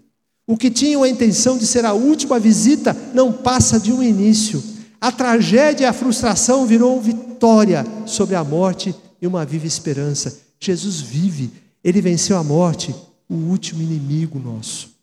O 0.45 0.57
que 0.57 0.71
tinham 0.71 1.03
a 1.03 1.09
intenção 1.09 1.57
de 1.57 1.67
ser 1.67 1.85
a 1.85 1.93
última 1.93 2.39
visita 2.39 2.95
não 3.13 3.33
passa 3.33 3.79
de 3.79 3.91
um 3.91 4.01
início. 4.01 4.63
A 4.99 5.11
tragédia 5.11 5.83
e 5.83 5.87
a 5.87 5.93
frustração 5.93 6.65
virou 6.65 7.01
vitória 7.01 7.85
sobre 8.05 8.35
a 8.35 8.43
morte 8.43 8.95
e 9.21 9.27
uma 9.27 9.45
viva 9.45 9.67
esperança. 9.67 10.39
Jesus 10.59 11.01
vive, 11.01 11.51
ele 11.83 12.01
venceu 12.01 12.37
a 12.37 12.43
morte, 12.43 12.95
o 13.29 13.35
último 13.35 13.81
inimigo 13.81 14.39
nosso. 14.39 14.95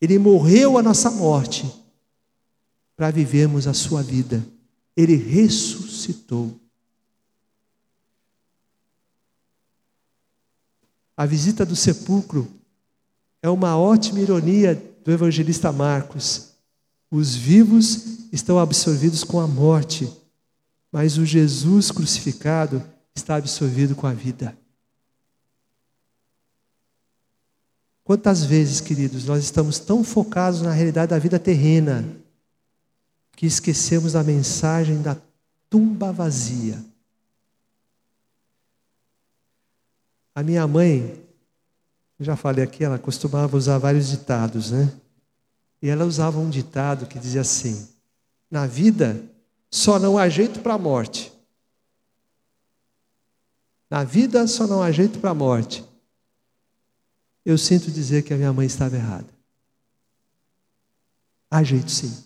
Ele 0.00 0.18
morreu 0.18 0.78
a 0.78 0.82
nossa 0.82 1.10
morte 1.10 1.66
para 2.96 3.10
vivermos 3.10 3.66
a 3.66 3.72
sua 3.72 4.02
vida. 4.02 4.44
Ele 4.96 5.16
ressuscitou. 5.16 6.54
A 11.18 11.26
visita 11.26 11.66
do 11.66 11.74
sepulcro 11.74 12.46
é 13.42 13.50
uma 13.50 13.76
ótima 13.76 14.20
ironia 14.20 14.80
do 15.04 15.10
evangelista 15.10 15.72
Marcos. 15.72 16.50
Os 17.10 17.34
vivos 17.34 18.30
estão 18.32 18.56
absorvidos 18.56 19.24
com 19.24 19.40
a 19.40 19.46
morte, 19.48 20.08
mas 20.92 21.18
o 21.18 21.26
Jesus 21.26 21.90
crucificado 21.90 22.80
está 23.16 23.34
absorvido 23.34 23.96
com 23.96 24.06
a 24.06 24.12
vida. 24.12 24.56
Quantas 28.04 28.44
vezes, 28.44 28.80
queridos, 28.80 29.24
nós 29.24 29.42
estamos 29.42 29.80
tão 29.80 30.04
focados 30.04 30.62
na 30.62 30.70
realidade 30.70 31.10
da 31.10 31.18
vida 31.18 31.40
terrena 31.40 32.08
que 33.32 33.44
esquecemos 33.44 34.12
da 34.12 34.22
mensagem 34.22 35.02
da 35.02 35.16
tumba 35.68 36.12
vazia. 36.12 36.78
A 40.38 40.42
minha 40.44 40.68
mãe, 40.68 41.20
já 42.20 42.36
falei 42.36 42.62
aqui, 42.62 42.84
ela 42.84 42.96
costumava 42.96 43.56
usar 43.56 43.76
vários 43.78 44.08
ditados, 44.08 44.70
né? 44.70 44.94
E 45.82 45.88
ela 45.88 46.04
usava 46.04 46.38
um 46.38 46.48
ditado 46.48 47.06
que 47.06 47.18
dizia 47.18 47.40
assim: 47.40 47.88
Na 48.48 48.64
vida 48.64 49.20
só 49.68 49.98
não 49.98 50.16
há 50.16 50.28
jeito 50.28 50.60
para 50.60 50.74
a 50.74 50.78
morte. 50.78 51.32
Na 53.90 54.04
vida 54.04 54.46
só 54.46 54.64
não 54.64 54.80
há 54.80 54.92
jeito 54.92 55.18
para 55.18 55.30
a 55.30 55.34
morte. 55.34 55.84
eu 57.44 57.58
sinto 57.58 57.90
dizer 57.90 58.22
que 58.22 58.32
a 58.32 58.36
minha 58.36 58.52
mãe 58.52 58.66
estava 58.68 58.94
errada. 58.94 59.26
Há 61.50 61.64
jeito 61.64 61.90
sim. 61.90 62.16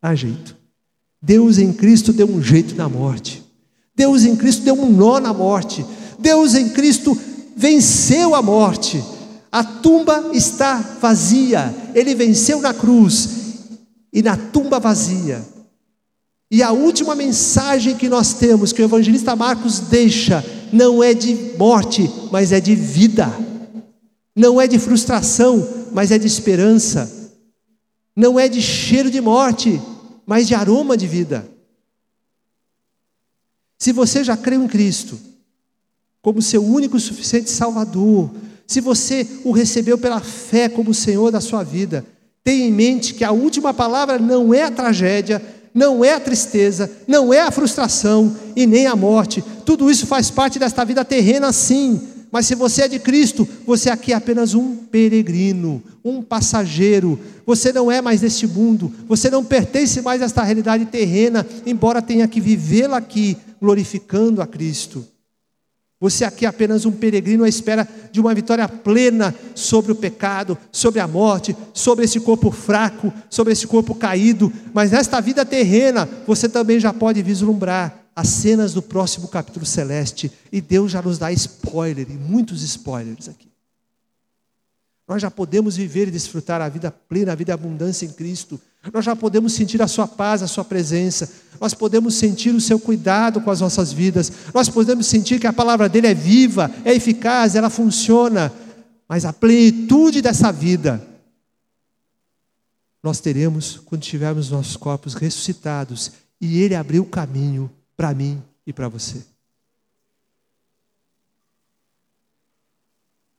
Há 0.00 0.14
jeito. 0.14 0.56
Deus 1.20 1.58
em 1.58 1.70
Cristo 1.70 2.14
deu 2.14 2.26
um 2.26 2.42
jeito 2.42 2.74
na 2.74 2.88
morte. 2.88 3.44
Deus 3.94 4.24
em 4.24 4.34
Cristo 4.34 4.64
deu 4.64 4.74
um 4.74 4.90
nó 4.90 5.20
na 5.20 5.34
morte. 5.34 5.84
Deus 6.18 6.54
em 6.54 6.70
Cristo 6.70 7.18
venceu 7.56 8.34
a 8.34 8.42
morte. 8.42 9.02
A 9.50 9.64
tumba 9.64 10.30
está 10.32 10.76
vazia. 11.00 11.74
Ele 11.94 12.14
venceu 12.14 12.60
na 12.60 12.74
cruz. 12.74 13.28
E 14.12 14.22
na 14.22 14.36
tumba 14.36 14.78
vazia. 14.78 15.44
E 16.50 16.62
a 16.62 16.70
última 16.70 17.14
mensagem 17.14 17.96
que 17.96 18.08
nós 18.08 18.34
temos, 18.34 18.72
que 18.72 18.80
o 18.80 18.84
evangelista 18.84 19.34
Marcos 19.34 19.80
deixa, 19.80 20.44
não 20.72 21.02
é 21.02 21.12
de 21.12 21.34
morte, 21.58 22.10
mas 22.30 22.52
é 22.52 22.60
de 22.60 22.74
vida. 22.74 23.32
Não 24.34 24.60
é 24.60 24.66
de 24.66 24.78
frustração, 24.78 25.66
mas 25.92 26.10
é 26.10 26.18
de 26.18 26.26
esperança. 26.26 27.10
Não 28.14 28.38
é 28.38 28.48
de 28.48 28.62
cheiro 28.62 29.10
de 29.10 29.20
morte, 29.20 29.80
mas 30.24 30.46
de 30.46 30.54
aroma 30.54 30.96
de 30.96 31.06
vida. 31.06 31.48
Se 33.78 33.92
você 33.92 34.24
já 34.24 34.36
creu 34.36 34.62
em 34.62 34.68
Cristo 34.68 35.18
como 36.22 36.42
seu 36.42 36.64
único 36.64 36.96
e 36.96 37.00
suficiente 37.00 37.50
Salvador, 37.50 38.30
se 38.66 38.80
você 38.80 39.26
o 39.44 39.52
recebeu 39.52 39.96
pela 39.96 40.20
fé 40.20 40.68
como 40.68 40.92
Senhor 40.92 41.30
da 41.30 41.40
sua 41.40 41.62
vida, 41.62 42.04
tenha 42.42 42.66
em 42.66 42.72
mente 42.72 43.14
que 43.14 43.24
a 43.24 43.30
última 43.30 43.72
palavra 43.72 44.18
não 44.18 44.52
é 44.52 44.62
a 44.62 44.70
tragédia, 44.70 45.40
não 45.72 46.04
é 46.04 46.14
a 46.14 46.20
tristeza, 46.20 46.90
não 47.06 47.32
é 47.32 47.40
a 47.40 47.50
frustração 47.50 48.34
e 48.56 48.66
nem 48.66 48.86
a 48.86 48.96
morte. 48.96 49.44
Tudo 49.64 49.90
isso 49.90 50.06
faz 50.06 50.30
parte 50.30 50.58
desta 50.58 50.84
vida 50.84 51.04
terrena, 51.04 51.52
sim. 51.52 52.00
Mas 52.32 52.46
se 52.46 52.54
você 52.54 52.82
é 52.82 52.88
de 52.88 52.98
Cristo, 52.98 53.46
você 53.66 53.90
aqui 53.90 54.12
é 54.12 54.16
apenas 54.16 54.54
um 54.54 54.74
peregrino, 54.74 55.82
um 56.04 56.22
passageiro. 56.22 57.18
Você 57.44 57.72
não 57.72 57.90
é 57.90 58.00
mais 58.00 58.20
deste 58.20 58.46
mundo, 58.46 58.92
você 59.06 59.30
não 59.30 59.44
pertence 59.44 60.00
mais 60.00 60.22
a 60.22 60.24
esta 60.24 60.42
realidade 60.42 60.86
terrena, 60.86 61.46
embora 61.64 62.02
tenha 62.02 62.26
que 62.26 62.40
vivê-la 62.40 62.96
aqui, 62.96 63.36
glorificando 63.60 64.42
a 64.42 64.46
Cristo. 64.46 65.04
Você 65.98 66.24
aqui 66.24 66.44
é 66.44 66.48
apenas 66.48 66.84
um 66.84 66.92
peregrino 66.92 67.44
à 67.44 67.48
espera 67.48 67.88
de 68.12 68.20
uma 68.20 68.34
vitória 68.34 68.68
plena 68.68 69.34
sobre 69.54 69.92
o 69.92 69.94
pecado, 69.94 70.56
sobre 70.70 71.00
a 71.00 71.08
morte, 71.08 71.56
sobre 71.72 72.04
esse 72.04 72.20
corpo 72.20 72.50
fraco, 72.50 73.12
sobre 73.30 73.54
esse 73.54 73.66
corpo 73.66 73.94
caído. 73.94 74.52
Mas 74.74 74.90
nesta 74.90 75.20
vida 75.20 75.44
terrena, 75.44 76.06
você 76.26 76.48
também 76.48 76.78
já 76.78 76.92
pode 76.92 77.22
vislumbrar 77.22 78.06
as 78.14 78.28
cenas 78.28 78.74
do 78.74 78.82
próximo 78.82 79.28
capítulo 79.28 79.64
celeste. 79.64 80.30
E 80.52 80.60
Deus 80.60 80.92
já 80.92 81.00
nos 81.00 81.16
dá 81.16 81.32
spoiler, 81.32 82.06
e 82.10 82.14
muitos 82.14 82.62
spoilers 82.62 83.28
aqui. 83.28 83.46
Nós 85.08 85.22
já 85.22 85.30
podemos 85.30 85.76
viver 85.76 86.08
e 86.08 86.10
desfrutar 86.10 86.60
a 86.60 86.68
vida 86.68 86.90
plena, 86.90 87.32
a 87.32 87.36
vida 87.36 87.54
abundância 87.54 88.04
em 88.04 88.10
Cristo. 88.10 88.60
Nós 88.92 89.04
já 89.04 89.16
podemos 89.16 89.52
sentir 89.52 89.82
a 89.82 89.88
Sua 89.88 90.06
paz, 90.06 90.42
a 90.42 90.46
Sua 90.46 90.64
presença. 90.64 91.30
Nós 91.60 91.74
podemos 91.74 92.14
sentir 92.14 92.54
o 92.54 92.60
Seu 92.60 92.78
cuidado 92.78 93.40
com 93.40 93.50
as 93.50 93.60
nossas 93.60 93.92
vidas. 93.92 94.30
Nós 94.54 94.68
podemos 94.68 95.06
sentir 95.06 95.40
que 95.40 95.46
a 95.46 95.52
palavra 95.52 95.88
dele 95.88 96.06
é 96.06 96.14
viva, 96.14 96.70
é 96.84 96.94
eficaz, 96.94 97.54
ela 97.54 97.70
funciona. 97.70 98.52
Mas 99.08 99.24
a 99.24 99.32
plenitude 99.32 100.20
dessa 100.20 100.52
vida 100.52 101.06
nós 103.06 103.20
teremos 103.20 103.78
quando 103.84 104.02
tivermos 104.02 104.50
nossos 104.50 104.76
corpos 104.76 105.14
ressuscitados 105.14 106.10
e 106.40 106.60
Ele 106.60 106.74
abriu 106.74 107.04
o 107.04 107.08
caminho 107.08 107.70
para 107.96 108.12
mim 108.12 108.42
e 108.66 108.72
para 108.72 108.88
você. 108.88 109.24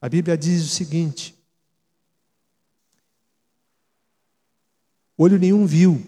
A 0.00 0.08
Bíblia 0.08 0.38
diz 0.38 0.64
o 0.64 0.68
seguinte: 0.68 1.37
Olho 5.18 5.36
nenhum 5.36 5.66
viu, 5.66 6.00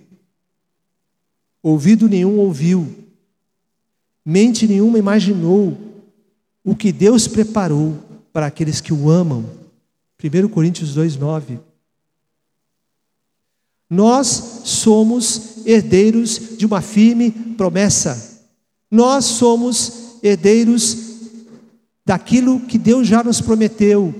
ouvido 1.60 2.08
nenhum 2.08 2.38
ouviu, 2.38 2.86
mente 4.24 4.68
nenhuma 4.68 5.00
imaginou 5.00 5.76
o 6.64 6.76
que 6.76 6.92
Deus 6.92 7.26
preparou 7.26 7.98
para 8.32 8.46
aqueles 8.46 8.80
que 8.80 8.92
o 8.92 9.10
amam. 9.10 9.44
1 10.22 10.48
Coríntios 10.48 10.96
2,9. 10.96 11.58
Nós 13.88 14.60
somos 14.64 15.66
herdeiros 15.66 16.56
de 16.56 16.64
uma 16.64 16.80
firme 16.80 17.32
promessa. 17.56 18.40
Nós 18.88 19.24
somos 19.24 20.18
herdeiros 20.22 20.96
daquilo 22.06 22.60
que 22.60 22.78
Deus 22.78 23.08
já 23.08 23.24
nos 23.24 23.40
prometeu. 23.40 24.14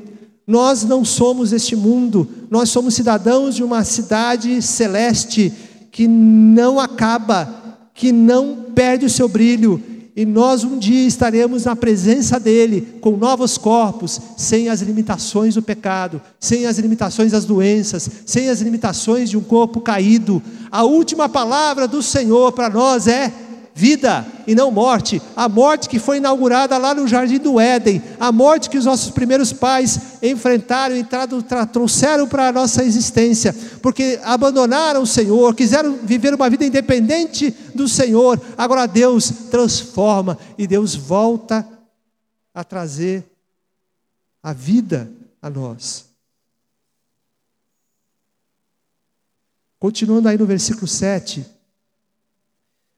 Nós 0.50 0.82
não 0.82 1.04
somos 1.04 1.52
este 1.52 1.76
mundo, 1.76 2.28
nós 2.50 2.70
somos 2.70 2.94
cidadãos 2.94 3.54
de 3.54 3.62
uma 3.62 3.84
cidade 3.84 4.60
celeste 4.60 5.52
que 5.92 6.08
não 6.08 6.80
acaba, 6.80 7.88
que 7.94 8.10
não 8.10 8.56
perde 8.74 9.06
o 9.06 9.10
seu 9.10 9.28
brilho, 9.28 9.80
e 10.16 10.26
nós 10.26 10.64
um 10.64 10.76
dia 10.76 11.06
estaremos 11.06 11.66
na 11.66 11.76
presença 11.76 12.40
dele, 12.40 12.98
com 13.00 13.16
novos 13.16 13.56
corpos, 13.56 14.20
sem 14.36 14.68
as 14.68 14.82
limitações 14.82 15.54
do 15.54 15.62
pecado, 15.62 16.20
sem 16.40 16.66
as 16.66 16.80
limitações 16.80 17.30
das 17.30 17.44
doenças, 17.44 18.10
sem 18.26 18.48
as 18.48 18.60
limitações 18.60 19.30
de 19.30 19.38
um 19.38 19.42
corpo 19.42 19.80
caído. 19.80 20.42
A 20.68 20.82
última 20.82 21.28
palavra 21.28 21.86
do 21.86 22.02
Senhor 22.02 22.50
para 22.50 22.68
nós 22.68 23.06
é 23.06 23.32
vida 23.74 24.26
e 24.46 24.54
não 24.54 24.70
morte. 24.70 25.20
A 25.35 25.48
morte 25.48 25.88
que 25.88 25.98
foi 25.98 26.18
inaugurada 26.18 26.76
lá 26.76 26.94
no 26.94 27.09
jardim 27.09 27.38
do 27.38 27.59
Éden, 27.59 28.02
a 28.18 28.30
morte 28.30 28.68
que 28.68 28.78
os 28.78 28.85
nossos 28.85 29.11
primeiros 29.11 29.52
pais 29.52 30.18
enfrentaram 30.22 30.96
e 30.96 31.06
trouxeram 31.72 32.26
para 32.26 32.48
a 32.48 32.52
nossa 32.52 32.85
existência, 32.85 33.54
porque 33.83 34.18
abandonaram 34.22 35.02
o 35.02 35.06
Senhor, 35.06 35.54
quiseram 35.54 35.98
viver 36.02 36.35
uma 36.35 36.50
vida 36.50 36.64
independente 36.64 37.54
do 37.74 37.88
Senhor. 37.88 38.40
Agora 38.56 38.87
Deus 38.87 39.30
transforma 39.50 40.38
e 40.59 40.66
Deus 40.66 40.94
volta 40.94 41.66
a 42.52 42.64
trazer 42.64 43.24
a 44.42 44.52
vida 44.52 45.11
a 45.40 45.48
nós. 45.48 46.11
Continuando 49.78 50.28
aí 50.28 50.37
no 50.37 50.44
versículo 50.44 50.87
7, 50.87 51.46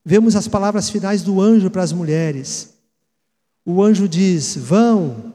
vemos 0.04 0.36
as 0.36 0.48
palavras 0.48 0.90
finais 0.90 1.22
do 1.22 1.40
anjo 1.40 1.70
para 1.70 1.82
as 1.82 1.92
mulheres. 1.92 2.74
O 3.64 3.82
anjo 3.82 4.08
diz: 4.08 4.56
Vão 4.56 5.34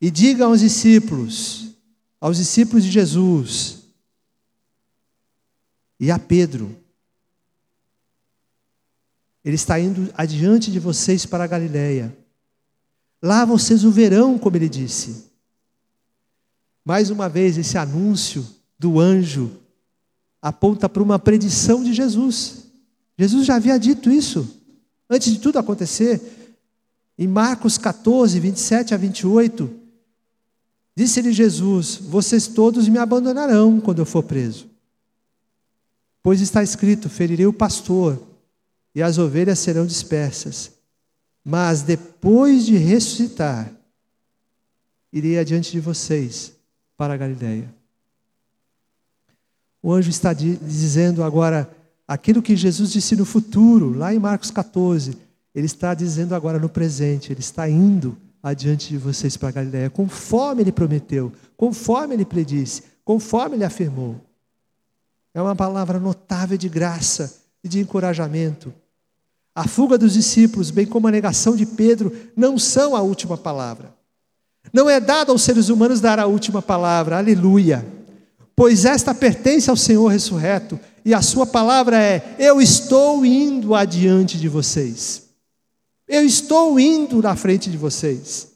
e 0.00 0.10
digam 0.10 0.50
aos 0.50 0.60
discípulos, 0.60 1.70
aos 2.20 2.36
discípulos 2.36 2.84
de 2.84 2.90
Jesus 2.90 3.84
e 5.98 6.10
a 6.10 6.18
Pedro. 6.18 6.76
Ele 9.44 9.56
está 9.56 9.78
indo 9.78 10.10
adiante 10.16 10.70
de 10.70 10.80
vocês 10.80 11.26
para 11.26 11.44
a 11.44 11.46
Galiléia. 11.46 12.16
Lá 13.22 13.44
vocês 13.44 13.84
o 13.84 13.90
verão, 13.90 14.38
como 14.38 14.56
ele 14.56 14.68
disse. 14.68 15.30
Mais 16.84 17.10
uma 17.10 17.28
vez, 17.28 17.56
esse 17.56 17.76
anúncio 17.78 18.46
do 18.78 19.00
anjo 19.00 19.50
aponta 20.40 20.88
para 20.88 21.02
uma 21.02 21.18
predição 21.18 21.82
de 21.82 21.92
Jesus. 21.92 22.63
Jesus 23.18 23.46
já 23.46 23.56
havia 23.56 23.78
dito 23.78 24.10
isso 24.10 24.60
antes 25.08 25.32
de 25.32 25.38
tudo 25.38 25.58
acontecer. 25.58 26.20
Em 27.16 27.28
Marcos 27.28 27.78
14, 27.78 28.40
27 28.40 28.94
a 28.94 28.96
28, 28.96 29.70
disse-lhe 30.96 31.32
Jesus: 31.32 31.96
Vocês 31.96 32.48
todos 32.48 32.88
me 32.88 32.98
abandonarão 32.98 33.80
quando 33.80 34.00
eu 34.00 34.06
for 34.06 34.22
preso. 34.22 34.68
Pois 36.22 36.40
está 36.40 36.62
escrito: 36.62 37.08
Ferirei 37.08 37.46
o 37.46 37.52
pastor, 37.52 38.20
e 38.94 39.02
as 39.02 39.18
ovelhas 39.18 39.60
serão 39.60 39.86
dispersas. 39.86 40.72
Mas 41.44 41.82
depois 41.82 42.64
de 42.64 42.76
ressuscitar, 42.76 43.70
irei 45.12 45.38
adiante 45.38 45.70
de 45.70 45.78
vocês 45.78 46.52
para 46.96 47.14
a 47.14 47.16
Galiléia. 47.16 47.72
O 49.82 49.92
anjo 49.92 50.08
está 50.08 50.32
dizendo 50.32 51.22
agora 51.22 51.70
Aquilo 52.06 52.42
que 52.42 52.54
Jesus 52.54 52.92
disse 52.92 53.16
no 53.16 53.24
futuro, 53.24 53.96
lá 53.96 54.14
em 54.14 54.18
Marcos 54.18 54.50
14, 54.50 55.16
ele 55.54 55.66
está 55.66 55.94
dizendo 55.94 56.34
agora 56.34 56.58
no 56.58 56.68
presente, 56.68 57.32
ele 57.32 57.40
está 57.40 57.68
indo 57.68 58.16
adiante 58.42 58.90
de 58.90 58.98
vocês 58.98 59.36
para 59.36 59.50
Galiléia, 59.50 59.88
conforme 59.88 60.62
ele 60.62 60.72
prometeu, 60.72 61.32
conforme 61.56 62.14
ele 62.14 62.26
predisse, 62.26 62.82
conforme 63.04 63.56
ele 63.56 63.64
afirmou. 63.64 64.20
É 65.32 65.40
uma 65.40 65.56
palavra 65.56 65.98
notável 65.98 66.58
de 66.58 66.68
graça 66.68 67.40
e 67.62 67.68
de 67.68 67.80
encorajamento. 67.80 68.72
A 69.54 69.66
fuga 69.66 69.96
dos 69.96 70.12
discípulos, 70.12 70.70
bem 70.70 70.84
como 70.84 71.08
a 71.08 71.10
negação 71.10 71.56
de 71.56 71.64
Pedro, 71.64 72.12
não 72.36 72.58
são 72.58 72.94
a 72.94 73.00
última 73.00 73.38
palavra. 73.38 73.94
Não 74.72 74.90
é 74.90 75.00
dado 75.00 75.32
aos 75.32 75.42
seres 75.42 75.68
humanos 75.68 76.00
dar 76.00 76.18
a 76.18 76.26
última 76.26 76.60
palavra, 76.60 77.16
aleluia. 77.16 77.86
Pois 78.56 78.84
esta 78.84 79.14
pertence 79.14 79.68
ao 79.68 79.76
Senhor 79.76 80.06
ressurreto 80.08 80.78
e 81.04 81.12
a 81.12 81.20
sua 81.20 81.46
palavra 81.46 82.00
é: 82.00 82.36
Eu 82.38 82.60
estou 82.60 83.24
indo 83.26 83.74
adiante 83.74 84.38
de 84.38 84.48
vocês. 84.48 85.24
Eu 86.06 86.24
estou 86.24 86.78
indo 86.78 87.20
na 87.20 87.34
frente 87.34 87.70
de 87.70 87.76
vocês. 87.76 88.53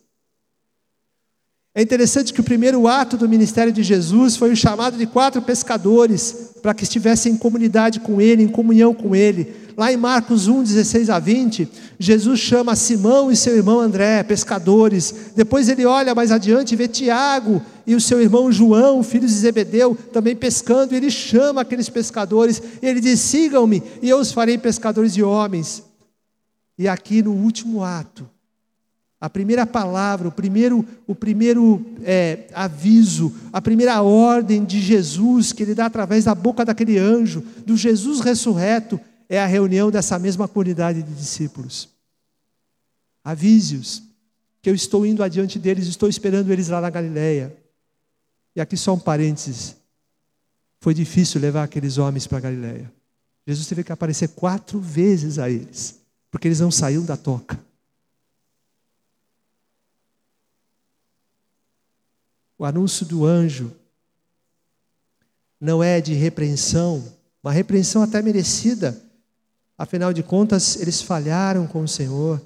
É 1.79 1.83
interessante 1.83 2.33
que 2.33 2.41
o 2.41 2.45
primeiro 2.45 2.89
ato 2.89 3.17
do 3.17 3.29
ministério 3.29 3.73
de 3.73 3.85
Jesus 3.85 4.37
foi 4.37 4.51
o 4.51 4.57
chamado 4.57 4.99
de 4.99 5.07
quatro 5.07 5.41
pescadores 5.41 6.51
para 6.61 6.75
que 6.75 6.83
estivessem 6.83 7.35
em 7.35 7.37
comunidade 7.37 8.01
com 8.01 8.21
ele, 8.21 8.43
em 8.43 8.49
comunhão 8.49 8.93
com 8.93 9.15
ele. 9.15 9.55
Lá 9.77 9.93
em 9.93 9.97
Marcos 9.97 10.49
1, 10.49 10.65
16 10.65 11.09
a 11.09 11.21
20, 11.21 11.69
Jesus 11.97 12.41
chama 12.41 12.75
Simão 12.75 13.31
e 13.31 13.37
seu 13.37 13.57
irmão 13.57 13.79
André, 13.79 14.25
pescadores. 14.25 15.31
Depois 15.37 15.69
ele 15.69 15.87
olha 15.87 16.17
mais 16.17 16.33
adiante 16.33 16.73
e 16.73 16.77
vê 16.77 16.89
Tiago 16.89 17.63
e 17.87 17.95
o 17.95 18.01
seu 18.01 18.21
irmão 18.21 18.51
João, 18.51 19.01
filhos 19.05 19.31
de 19.31 19.37
Zebedeu, 19.37 19.97
também 20.13 20.35
pescando. 20.35 20.97
Ele 20.97 21.13
chama 21.13 21.61
aqueles 21.61 21.89
pescadores 21.89 22.61
e 22.83 22.87
ele 22.89 23.01
diz: 23.01 23.21
Sigam-me 23.21 23.85
e 24.03 24.09
eu 24.09 24.19
os 24.19 24.33
farei 24.33 24.59
pescadores 24.59 25.15
de 25.15 25.23
homens. 25.23 25.85
E 26.77 26.89
aqui 26.89 27.23
no 27.23 27.35
último 27.35 27.85
ato, 27.85 28.29
a 29.21 29.29
primeira 29.29 29.67
palavra, 29.67 30.29
o 30.29 30.33
primeiro, 30.33 30.87
o 31.07 31.15
primeiro 31.15 31.85
é, 32.05 32.47
aviso, 32.55 33.35
a 33.53 33.61
primeira 33.61 34.01
ordem 34.01 34.65
de 34.65 34.81
Jesus 34.81 35.53
que 35.53 35.63
ele 35.65 35.75
dá 35.75 35.87
através 35.87 36.25
da 36.25 36.35
boca 36.35 36.65
daquele 36.65 36.99
anjo, 36.99 37.41
do 37.67 37.77
Jesus 37.77 38.21
ressurreto, 38.21 39.01
é 39.29 39.41
a 39.41 39.47
reunião 39.47 39.91
dessa 39.91 40.19
mesma 40.19 40.47
comunidade 40.47 41.03
de 41.03 41.13
discípulos. 41.13 41.89
Avise-os 43.25 44.03
que 44.63 44.71
eu 44.71 44.75
estou 44.75 45.05
indo 45.05 45.23
adiante 45.23 45.59
deles, 45.59 45.87
estou 45.87 46.09
esperando 46.09 46.53
eles 46.53 46.69
lá 46.69 46.81
na 46.81 46.89
Galileia. 46.89 47.55
E 48.55 48.61
aqui 48.61 48.77
só 48.77 48.95
um 48.95 48.99
parênteses. 48.99 49.77
Foi 50.81 50.95
difícil 50.95 51.41
levar 51.41 51.65
aqueles 51.65 51.99
homens 51.99 52.27
para 52.27 52.39
a 52.39 52.43
Galileia. 52.43 52.93
Jesus 53.47 53.67
teve 53.67 53.83
que 53.83 53.93
aparecer 53.93 54.29
quatro 54.29 54.79
vezes 54.79 55.39
a 55.39 55.51
eles, 55.51 56.01
porque 56.31 56.47
eles 56.47 56.61
não 56.61 56.71
saíam 56.71 57.05
da 57.05 57.17
toca. 57.17 57.59
O 62.59 62.65
anúncio 62.65 63.07
do 63.07 63.25
anjo 63.25 63.71
não 65.61 65.83
é 65.83 66.01
de 66.01 66.13
repreensão, 66.13 67.05
uma 67.43 67.53
repreensão 67.53 68.03
até 68.03 68.21
merecida. 68.21 69.01
Afinal 69.77 70.13
de 70.13 70.25
contas, 70.25 70.81
eles 70.81 71.01
falharam 71.01 71.67
com 71.67 71.83
o 71.83 71.89
Senhor. 71.89 72.43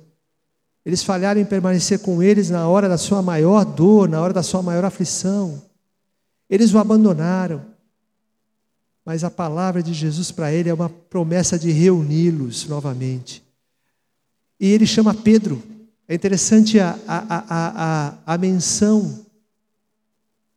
Eles 0.84 1.02
falharam 1.02 1.40
em 1.40 1.44
permanecer 1.44 2.00
com 2.00 2.22
eles 2.22 2.50
na 2.50 2.68
hora 2.68 2.88
da 2.88 2.98
sua 2.98 3.22
maior 3.22 3.64
dor, 3.64 4.08
na 4.08 4.20
hora 4.20 4.34
da 4.34 4.42
sua 4.42 4.62
maior 4.62 4.84
aflição. 4.84 5.62
Eles 6.50 6.74
o 6.74 6.78
abandonaram. 6.78 7.64
Mas 9.04 9.24
a 9.24 9.30
palavra 9.30 9.82
de 9.82 9.94
Jesus 9.94 10.30
para 10.30 10.52
ele 10.52 10.68
é 10.68 10.74
uma 10.74 10.90
promessa 10.90 11.58
de 11.58 11.70
reuni-los 11.70 12.66
novamente. 12.66 13.42
E 14.60 14.68
ele 14.68 14.86
chama 14.86 15.14
Pedro. 15.14 15.62
É 16.06 16.14
interessante 16.14 16.78
a, 16.78 16.98
a, 17.08 17.18
a, 17.28 17.44
a, 17.48 18.34
a 18.34 18.38
menção 18.38 19.24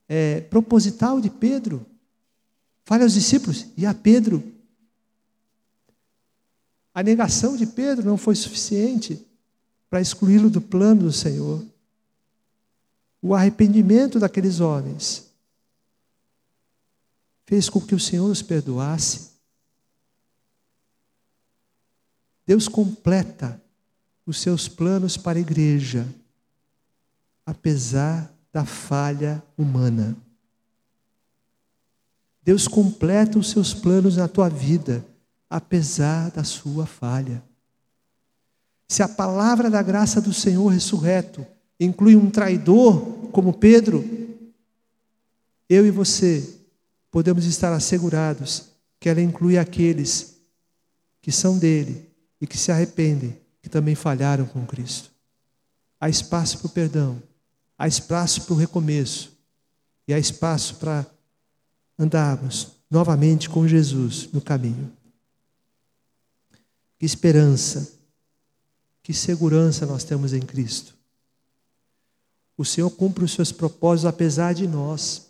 é, 0.08 0.42
proposital 0.42 1.20
de 1.20 1.30
Pedro. 1.30 1.86
Fale 2.84 3.04
aos 3.04 3.14
discípulos 3.14 3.68
e 3.76 3.86
a 3.86 3.94
Pedro. 3.94 4.54
A 6.94 7.02
negação 7.02 7.58
de 7.58 7.66
Pedro 7.66 8.06
não 8.06 8.18
foi 8.18 8.36
suficiente 8.36 9.26
para 9.90 10.02
excluí-lo 10.02 10.50
do 10.50 10.62
plano 10.62 11.04
do 11.04 11.12
Senhor. 11.12 11.66
O 13.22 13.34
arrependimento 13.34 14.20
daqueles 14.20 14.60
homens 14.60 15.32
fez 17.46 17.70
com 17.70 17.82
que 17.82 17.96
o 17.96 18.00
Senhor 18.00 18.30
os 18.30 18.42
perdoasse. 18.42 19.32
Deus 22.46 22.68
completa 22.68 23.62
os 24.26 24.40
seus 24.40 24.68
planos 24.68 25.18
para 25.18 25.38
a 25.38 25.42
igreja, 25.42 26.08
apesar 27.46 28.35
da 28.56 28.64
falha 28.64 29.44
humana. 29.58 30.16
Deus 32.42 32.70
completa 32.70 33.38
os 33.38 33.50
seus 33.50 33.74
planos 33.74 34.16
na 34.16 34.30
tua 34.30 34.48
vida, 34.48 35.06
apesar 35.50 36.32
da 36.32 36.42
sua 36.46 36.86
falha. 36.86 37.44
Se 38.88 39.04
a 39.04 39.10
palavra 39.10 39.70
da 39.70 39.82
graça 39.82 40.22
do 40.22 40.32
Senhor 40.32 40.70
ressurreto 40.70 41.46
inclui 41.78 42.16
um 42.16 42.32
traidor 42.32 43.28
como 43.34 43.52
Pedro, 43.52 44.06
eu 45.68 45.86
e 45.86 45.92
você 45.92 46.58
podemos 47.12 47.44
estar 47.44 47.74
assegurados 47.74 48.70
que 49.02 49.10
ela 49.10 49.20
inclui 49.20 49.58
aqueles 49.58 50.38
que 51.22 51.30
são 51.30 51.58
dele 51.58 52.10
e 52.40 52.48
que 52.48 52.58
se 52.58 52.72
arrependem, 52.72 53.38
que 53.62 53.68
também 53.68 53.96
falharam 53.96 54.46
com 54.46 54.66
Cristo. 54.66 55.12
Há 56.00 56.08
espaço 56.08 56.60
para 56.60 56.68
o 56.68 56.70
perdão 56.70 57.22
há 57.78 57.88
espaço 57.88 58.42
para 58.44 58.54
o 58.54 58.58
recomeço 58.58 59.34
e 60.08 60.14
há 60.14 60.20
espaço 60.20 60.76
para 60.76 61.06
andarmos 61.98 62.72
novamente 62.90 63.50
com 63.50 63.68
Jesus 63.68 64.30
no 64.32 64.42
caminho. 64.42 64.92
Que 66.98 67.06
esperança, 67.06 67.92
que 69.04 69.14
segurança 69.14 69.86
nós 69.86 70.04
temos 70.04 70.34
em 70.34 70.42
Cristo. 70.42 70.96
O 72.58 72.64
Senhor 72.64 72.90
cumpre 72.90 73.26
os 73.26 73.34
seus 73.34 73.52
propósitos 73.52 74.06
apesar 74.06 74.54
de 74.54 74.68
nós. 74.68 75.30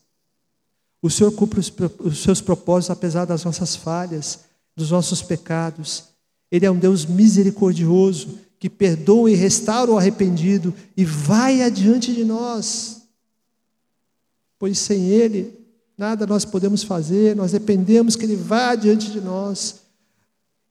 O 1.01 1.09
Senhor 1.09 1.31
cumpre 1.31 1.59
os 1.59 2.21
seus 2.21 2.39
propósitos 2.41 2.91
apesar 2.91 3.25
das 3.25 3.43
nossas 3.43 3.75
falhas, 3.75 4.41
dos 4.75 4.91
nossos 4.91 5.21
pecados. 5.21 6.05
Ele 6.51 6.65
é 6.65 6.71
um 6.71 6.77
Deus 6.77 7.05
misericordioso 7.05 8.39
que 8.65 8.69
perdoa 8.69 9.29
e 9.29 9.35
restaura 9.35 9.91
o 9.91 9.97
arrependido 9.97 10.73
e 10.97 11.05
vai 11.05 11.61
adiante 11.61 12.11
de 12.11 12.25
nós. 12.25 13.03
Pois 14.57 14.79
sem 14.79 15.05
Ele, 15.07 15.55
nada 15.95 16.25
nós 16.25 16.45
podemos 16.45 16.81
fazer, 16.81 17.35
nós 17.35 17.51
dependemos 17.51 18.15
que 18.15 18.25
Ele 18.25 18.35
vá 18.35 18.71
adiante 18.71 19.11
de 19.11 19.21
nós. 19.21 19.81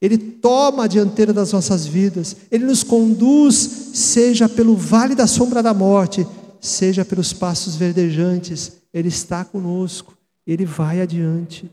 Ele 0.01 0.19
toma 0.19 0.85
a 0.85 0.87
dianteira 0.89 1.33
das 1.33 1.53
nossas 1.53 1.87
vidas, 1.87 2.35
Ele 2.51 2.65
nos 2.65 2.83
conduz, 2.83 3.55
seja 3.95 4.49
pelo 4.49 4.75
vale 4.75 5.15
da 5.15 5.29
sombra 5.29 5.63
da 5.63 5.73
morte, 5.73 6.27
seja 6.61 7.05
pelos 7.05 7.33
passos 7.33 7.77
verdejantes, 7.77 8.73
Ele 8.93 9.07
está 9.07 9.45
conosco, 9.45 10.19
Ele 10.45 10.65
vai 10.65 11.01
adiante. 11.01 11.71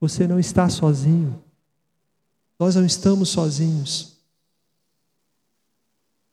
Você 0.00 0.26
não 0.26 0.40
está 0.40 0.68
sozinho, 0.68 1.40
nós 2.58 2.74
não 2.74 2.84
estamos 2.84 3.28
sozinhos. 3.28 4.11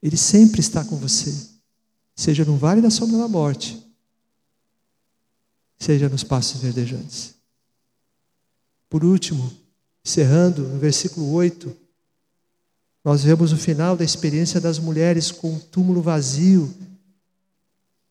Ele 0.01 0.17
sempre 0.17 0.61
está 0.61 0.83
com 0.83 0.95
você, 0.95 1.33
seja 2.15 2.45
no 2.45 2.57
vale 2.57 2.81
da 2.81 2.89
sombra 2.89 3.17
da 3.17 3.27
morte, 3.27 3.85
seja 5.77 6.07
nos 6.07 6.23
passos 6.23 6.61
verdejantes. 6.61 7.35
Por 8.89 9.03
último, 9.03 9.51
encerrando 10.05 10.63
no 10.63 10.79
versículo 10.79 11.31
8, 11.33 11.75
nós 13.03 13.23
vemos 13.23 13.51
o 13.51 13.57
final 13.57 13.95
da 13.95 14.03
experiência 14.03 14.59
das 14.59 14.79
mulheres 14.79 15.31
com 15.31 15.55
o 15.55 15.59
túmulo 15.59 16.01
vazio 16.01 16.73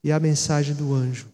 e 0.03 0.11
a 0.11 0.19
mensagem 0.19 0.75
do 0.75 0.93
anjo. 0.93 1.27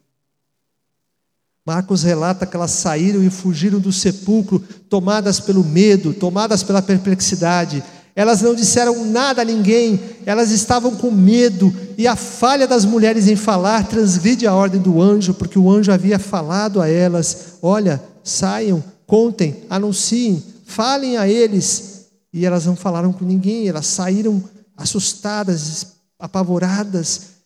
Marcos 1.64 2.04
relata 2.04 2.46
que 2.46 2.54
elas 2.54 2.70
saíram 2.70 3.24
e 3.24 3.30
fugiram 3.30 3.80
do 3.80 3.92
sepulcro, 3.92 4.60
tomadas 4.88 5.40
pelo 5.40 5.64
medo, 5.64 6.14
tomadas 6.14 6.62
pela 6.62 6.80
perplexidade, 6.80 7.82
elas 8.16 8.40
não 8.40 8.54
disseram 8.54 9.04
nada 9.04 9.42
a 9.42 9.44
ninguém, 9.44 10.00
elas 10.24 10.50
estavam 10.50 10.96
com 10.96 11.10
medo, 11.10 11.70
e 11.98 12.08
a 12.08 12.16
falha 12.16 12.66
das 12.66 12.86
mulheres 12.86 13.28
em 13.28 13.36
falar 13.36 13.86
transgride 13.86 14.46
a 14.46 14.54
ordem 14.54 14.80
do 14.80 15.02
anjo, 15.02 15.34
porque 15.34 15.58
o 15.58 15.70
anjo 15.70 15.92
havia 15.92 16.18
falado 16.18 16.80
a 16.80 16.88
elas: 16.88 17.58
olha, 17.60 18.02
saiam, 18.24 18.82
contem, 19.06 19.64
anunciem, 19.68 20.42
falem 20.64 21.18
a 21.18 21.28
eles. 21.28 22.06
E 22.32 22.46
elas 22.46 22.64
não 22.64 22.74
falaram 22.74 23.12
com 23.12 23.24
ninguém, 23.24 23.68
elas 23.68 23.86
saíram 23.86 24.42
assustadas, 24.74 25.96
apavoradas. 26.18 27.36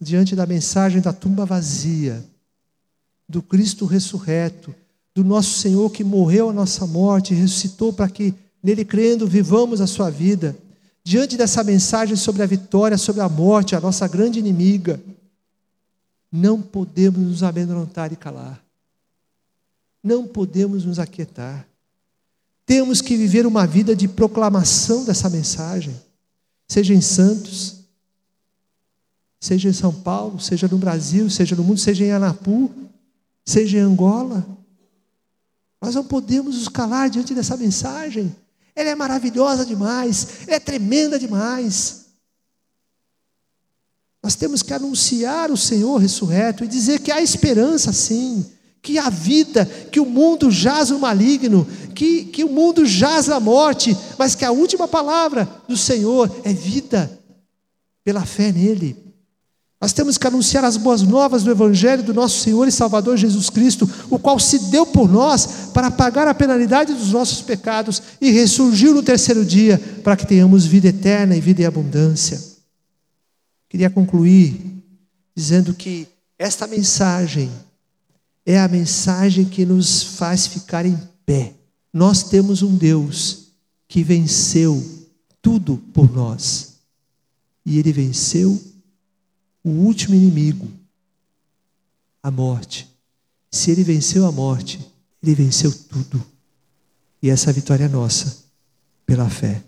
Diante 0.00 0.34
da 0.34 0.46
mensagem 0.46 1.02
da 1.02 1.12
tumba 1.12 1.44
vazia, 1.44 2.24
do 3.28 3.42
Cristo 3.42 3.84
ressurreto, 3.84 4.74
do 5.14 5.24
nosso 5.24 5.58
Senhor 5.58 5.90
que 5.90 6.04
morreu 6.04 6.50
a 6.50 6.52
nossa 6.52 6.86
morte 6.86 7.34
ressuscitou 7.34 7.92
para 7.92 8.08
que, 8.08 8.34
nele 8.62 8.84
crendo, 8.84 9.26
vivamos 9.26 9.80
a 9.80 9.86
sua 9.86 10.10
vida. 10.10 10.56
Diante 11.02 11.36
dessa 11.36 11.64
mensagem 11.64 12.14
sobre 12.16 12.42
a 12.42 12.46
vitória, 12.46 12.96
sobre 12.96 13.20
a 13.20 13.28
morte, 13.28 13.74
a 13.74 13.80
nossa 13.80 14.06
grande 14.06 14.38
inimiga, 14.38 15.00
não 16.30 16.60
podemos 16.60 17.20
nos 17.20 17.42
amedrontar 17.42 18.12
e 18.12 18.16
calar. 18.16 18.62
Não 20.02 20.26
podemos 20.26 20.84
nos 20.84 20.98
aquietar. 20.98 21.66
Temos 22.64 23.00
que 23.00 23.16
viver 23.16 23.46
uma 23.46 23.66
vida 23.66 23.96
de 23.96 24.06
proclamação 24.06 25.04
dessa 25.04 25.28
mensagem, 25.28 25.94
seja 26.68 26.94
em 26.94 27.00
Santos, 27.00 27.80
seja 29.40 29.68
em 29.68 29.72
São 29.72 29.92
Paulo, 29.92 30.38
seja 30.38 30.68
no 30.68 30.78
Brasil, 30.78 31.28
seja 31.28 31.56
no 31.56 31.64
mundo, 31.64 31.80
seja 31.80 32.04
em 32.04 32.12
Anapu, 32.12 32.70
seja 33.44 33.78
em 33.78 33.80
Angola. 33.80 34.46
Nós 35.80 35.94
não 35.94 36.04
podemos 36.04 36.56
nos 36.56 36.68
calar 36.68 37.08
diante 37.08 37.34
dessa 37.34 37.56
mensagem. 37.56 38.34
Ela 38.74 38.90
é 38.90 38.94
maravilhosa 38.94 39.64
demais, 39.64 40.46
ela 40.46 40.56
é 40.56 40.60
tremenda 40.60 41.18
demais. 41.18 42.06
Nós 44.22 44.34
temos 44.34 44.62
que 44.62 44.74
anunciar 44.74 45.50
o 45.50 45.56
Senhor 45.56 45.96
ressurreto 45.96 46.62
e 46.62 46.68
dizer 46.68 47.00
que 47.00 47.10
há 47.10 47.22
esperança 47.22 47.92
sim, 47.92 48.44
que 48.82 48.98
há 48.98 49.08
vida, 49.08 49.64
que 49.90 49.98
o 49.98 50.06
mundo 50.06 50.50
jaz 50.50 50.90
no 50.90 50.98
maligno, 50.98 51.66
que, 51.94 52.26
que 52.26 52.44
o 52.44 52.48
mundo 52.48 52.84
jaz 52.84 53.26
na 53.26 53.40
morte, 53.40 53.96
mas 54.18 54.34
que 54.34 54.44
a 54.44 54.50
última 54.50 54.86
palavra 54.86 55.48
do 55.66 55.76
Senhor 55.76 56.30
é 56.44 56.52
vida, 56.52 57.18
pela 58.04 58.26
fé 58.26 58.52
nele. 58.52 59.09
Nós 59.80 59.94
temos 59.94 60.18
que 60.18 60.26
anunciar 60.26 60.62
as 60.62 60.76
boas 60.76 61.00
novas 61.00 61.42
do 61.42 61.50
Evangelho 61.50 62.02
do 62.02 62.12
nosso 62.12 62.40
Senhor 62.40 62.68
e 62.68 62.72
Salvador 62.72 63.16
Jesus 63.16 63.48
Cristo, 63.48 63.88
o 64.10 64.18
qual 64.18 64.38
se 64.38 64.70
deu 64.70 64.84
por 64.84 65.10
nós 65.10 65.70
para 65.72 65.90
pagar 65.90 66.28
a 66.28 66.34
penalidade 66.34 66.92
dos 66.92 67.12
nossos 67.12 67.40
pecados 67.40 68.02
e 68.20 68.30
ressurgiu 68.30 68.92
no 68.92 69.02
terceiro 69.02 69.42
dia 69.42 69.78
para 70.04 70.16
que 70.16 70.26
tenhamos 70.26 70.66
vida 70.66 70.88
eterna 70.88 71.34
e 71.34 71.40
vida 71.40 71.62
em 71.62 71.64
abundância. 71.64 72.38
Queria 73.70 73.88
concluir 73.88 74.82
dizendo 75.34 75.72
que 75.72 76.06
esta 76.38 76.66
mensagem 76.66 77.50
é 78.44 78.58
a 78.60 78.68
mensagem 78.68 79.46
que 79.46 79.64
nos 79.64 80.02
faz 80.02 80.46
ficar 80.46 80.84
em 80.84 80.98
pé. 81.24 81.54
Nós 81.90 82.24
temos 82.24 82.60
um 82.60 82.76
Deus 82.76 83.46
que 83.88 84.02
venceu 84.02 84.84
tudo 85.40 85.78
por 85.94 86.12
nós. 86.12 86.74
E 87.64 87.78
ele 87.78 87.92
venceu 87.92 88.60
o 89.62 89.70
último 89.70 90.14
inimigo, 90.14 90.70
a 92.22 92.30
morte. 92.30 92.88
Se 93.50 93.70
ele 93.70 93.82
venceu 93.82 94.26
a 94.26 94.32
morte, 94.32 94.80
ele 95.22 95.34
venceu 95.34 95.72
tudo. 95.72 96.24
E 97.22 97.28
essa 97.28 97.52
vitória 97.52 97.84
é 97.84 97.88
nossa, 97.88 98.44
pela 99.04 99.28
fé. 99.28 99.62